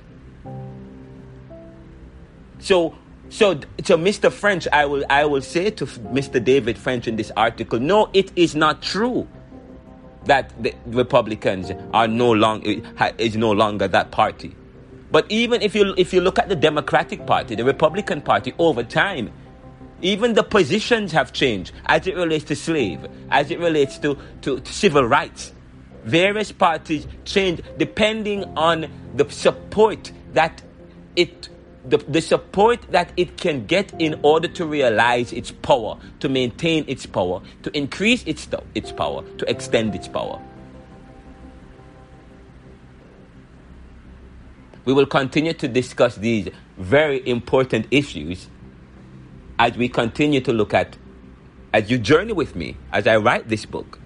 So, 2.58 2.94
so, 3.30 3.60
so, 3.84 3.96
Mr. 3.96 4.30
French, 4.30 4.68
I 4.72 4.84
will, 4.86 5.04
I 5.08 5.24
will 5.24 5.40
say 5.40 5.70
to 5.70 5.86
Mr. 5.86 6.42
David 6.42 6.76
French 6.76 7.08
in 7.08 7.16
this 7.16 7.32
article, 7.36 7.78
no, 7.80 8.10
it 8.12 8.32
is 8.36 8.54
not 8.54 8.82
true 8.82 9.26
that 10.24 10.52
the 10.62 10.74
Republicans 10.86 11.72
are 11.94 12.08
no 12.08 12.30
longer 12.32 12.82
is 13.18 13.36
no 13.36 13.52
longer 13.52 13.88
that 13.88 14.10
party. 14.10 14.54
But 15.10 15.26
even 15.30 15.62
if 15.62 15.74
you 15.74 15.94
if 15.96 16.12
you 16.12 16.20
look 16.20 16.38
at 16.38 16.48
the 16.48 16.56
Democratic 16.56 17.26
Party, 17.26 17.54
the 17.54 17.64
Republican 17.64 18.20
Party 18.20 18.52
over 18.58 18.82
time, 18.82 19.32
even 20.02 20.34
the 20.34 20.42
positions 20.42 21.12
have 21.12 21.32
changed 21.32 21.72
as 21.86 22.06
it 22.06 22.16
relates 22.16 22.44
to 22.46 22.56
slave, 22.56 23.06
as 23.30 23.50
it 23.50 23.58
relates 23.60 23.98
to, 23.98 24.18
to, 24.42 24.60
to 24.60 24.72
civil 24.72 25.04
rights. 25.04 25.52
Various 26.04 26.52
parties 26.52 27.06
change 27.24 27.60
depending 27.76 28.44
on 28.56 28.90
the 29.14 29.28
support 29.30 30.12
that 30.32 30.62
it 31.16 31.49
the, 31.84 31.98
the 31.98 32.20
support 32.20 32.80
that 32.90 33.12
it 33.16 33.36
can 33.36 33.66
get 33.66 33.92
in 33.98 34.18
order 34.22 34.48
to 34.48 34.66
realize 34.66 35.32
its 35.32 35.50
power, 35.50 35.98
to 36.20 36.28
maintain 36.28 36.84
its 36.86 37.06
power, 37.06 37.40
to 37.62 37.76
increase 37.76 38.22
its, 38.24 38.48
its 38.74 38.92
power, 38.92 39.22
to 39.38 39.50
extend 39.50 39.94
its 39.94 40.08
power. 40.08 40.40
We 44.84 44.92
will 44.92 45.06
continue 45.06 45.52
to 45.54 45.68
discuss 45.68 46.16
these 46.16 46.48
very 46.76 47.26
important 47.28 47.86
issues 47.90 48.48
as 49.58 49.76
we 49.76 49.88
continue 49.88 50.40
to 50.40 50.52
look 50.52 50.74
at, 50.74 50.96
as 51.72 51.90
you 51.90 51.98
journey 51.98 52.32
with 52.32 52.56
me, 52.56 52.76
as 52.92 53.06
I 53.06 53.16
write 53.16 53.48
this 53.48 53.66
book, 53.66 53.98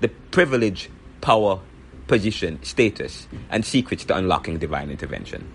the 0.00 0.08
privilege, 0.08 0.90
power, 1.20 1.60
position, 2.06 2.62
status, 2.62 3.28
and 3.50 3.64
secrets 3.64 4.04
to 4.06 4.16
unlocking 4.16 4.58
divine 4.58 4.90
intervention. 4.90 5.52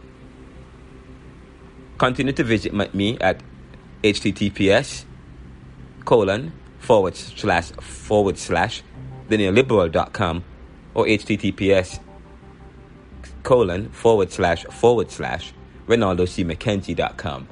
Continue 2.00 2.32
to 2.32 2.46
visit 2.46 2.74
me 2.96 3.18
at 3.20 3.42
https 4.04 5.04
colon 6.06 6.54
forward 6.80 7.14
slash 7.14 7.72
forward 7.72 8.38
slash 8.38 8.82
the 9.28 9.38
theneoliberal.com 9.38 10.42
or 10.94 11.04
https 11.04 12.00
colon 13.44 13.90
forward 13.90 14.32
slash 14.32 14.64
forward 14.68 15.12
slash 15.12 15.54
RenaldoCMckenzie.com. 15.88 17.50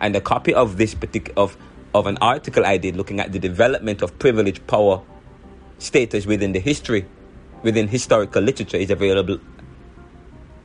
And 0.00 0.16
a 0.16 0.20
copy 0.22 0.54
of 0.54 0.78
this 0.78 0.94
particular 0.94 1.38
of, 1.38 1.58
of 1.94 2.06
an 2.06 2.16
article 2.22 2.64
I 2.64 2.78
did 2.78 2.96
looking 2.96 3.20
at 3.20 3.32
the 3.32 3.38
development 3.38 4.00
of 4.00 4.18
privilege 4.18 4.66
power 4.66 5.02
status 5.78 6.24
within 6.24 6.52
the 6.52 6.60
history, 6.60 7.04
within 7.62 7.88
historical 7.88 8.42
literature 8.42 8.78
is 8.78 8.90
available 8.90 9.38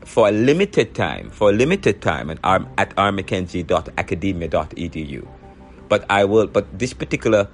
for 0.06 0.30
a 0.30 0.32
limited 0.32 0.96
time, 0.96 1.30
for 1.30 1.50
a 1.50 1.54
limited 1.54 2.02
time 2.02 2.30
at, 2.30 2.40
r, 2.44 2.66
at 2.78 2.96
rmckenzie.academia.edu. 2.96 5.28
But 5.88 6.06
I 6.10 6.26
will, 6.26 6.48
but 6.48 6.78
this 6.78 6.94
particular, 6.94 7.48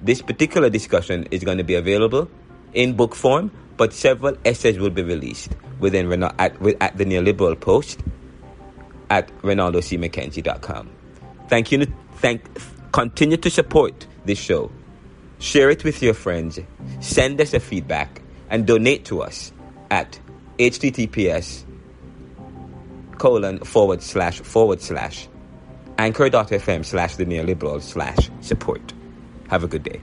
this 0.00 0.20
particular 0.22 0.70
discussion 0.70 1.26
is 1.30 1.44
going 1.44 1.58
to 1.58 1.64
be 1.64 1.74
available 1.74 2.30
in 2.72 2.94
book 2.94 3.14
form, 3.14 3.50
but 3.76 3.92
several 3.92 4.36
essays 4.44 4.78
will 4.78 4.90
be 4.90 5.02
released 5.02 5.50
within 5.78 6.22
at, 6.22 6.38
at 6.38 6.96
the 6.96 7.04
neoliberal 7.04 7.58
post 7.58 8.00
at 9.08 9.28
renaldocmckenzie.com. 9.42 10.90
Thank 11.48 11.72
you. 11.72 11.86
Thank, 12.16 12.44
continue 12.92 13.38
to 13.38 13.50
support 13.50 14.06
this 14.24 14.38
show. 14.38 14.70
Share 15.38 15.70
it 15.70 15.84
with 15.84 16.02
your 16.02 16.14
friends. 16.14 16.60
Send 17.00 17.40
us 17.40 17.54
a 17.54 17.60
feedback 17.60 18.20
and 18.50 18.66
donate 18.66 19.06
to 19.06 19.22
us 19.22 19.52
at 19.90 20.20
https 20.58 21.64
colon 23.20 23.58
forward 23.58 24.02
slash 24.02 24.40
forward 24.40 24.80
slash 24.80 25.28
anchor.fm 25.98 26.84
slash 26.84 27.16
the 27.16 27.26
neoliberal 27.26 27.80
slash 27.80 28.30
support. 28.40 28.94
Have 29.48 29.62
a 29.62 29.68
good 29.68 29.82
day. 29.82 30.00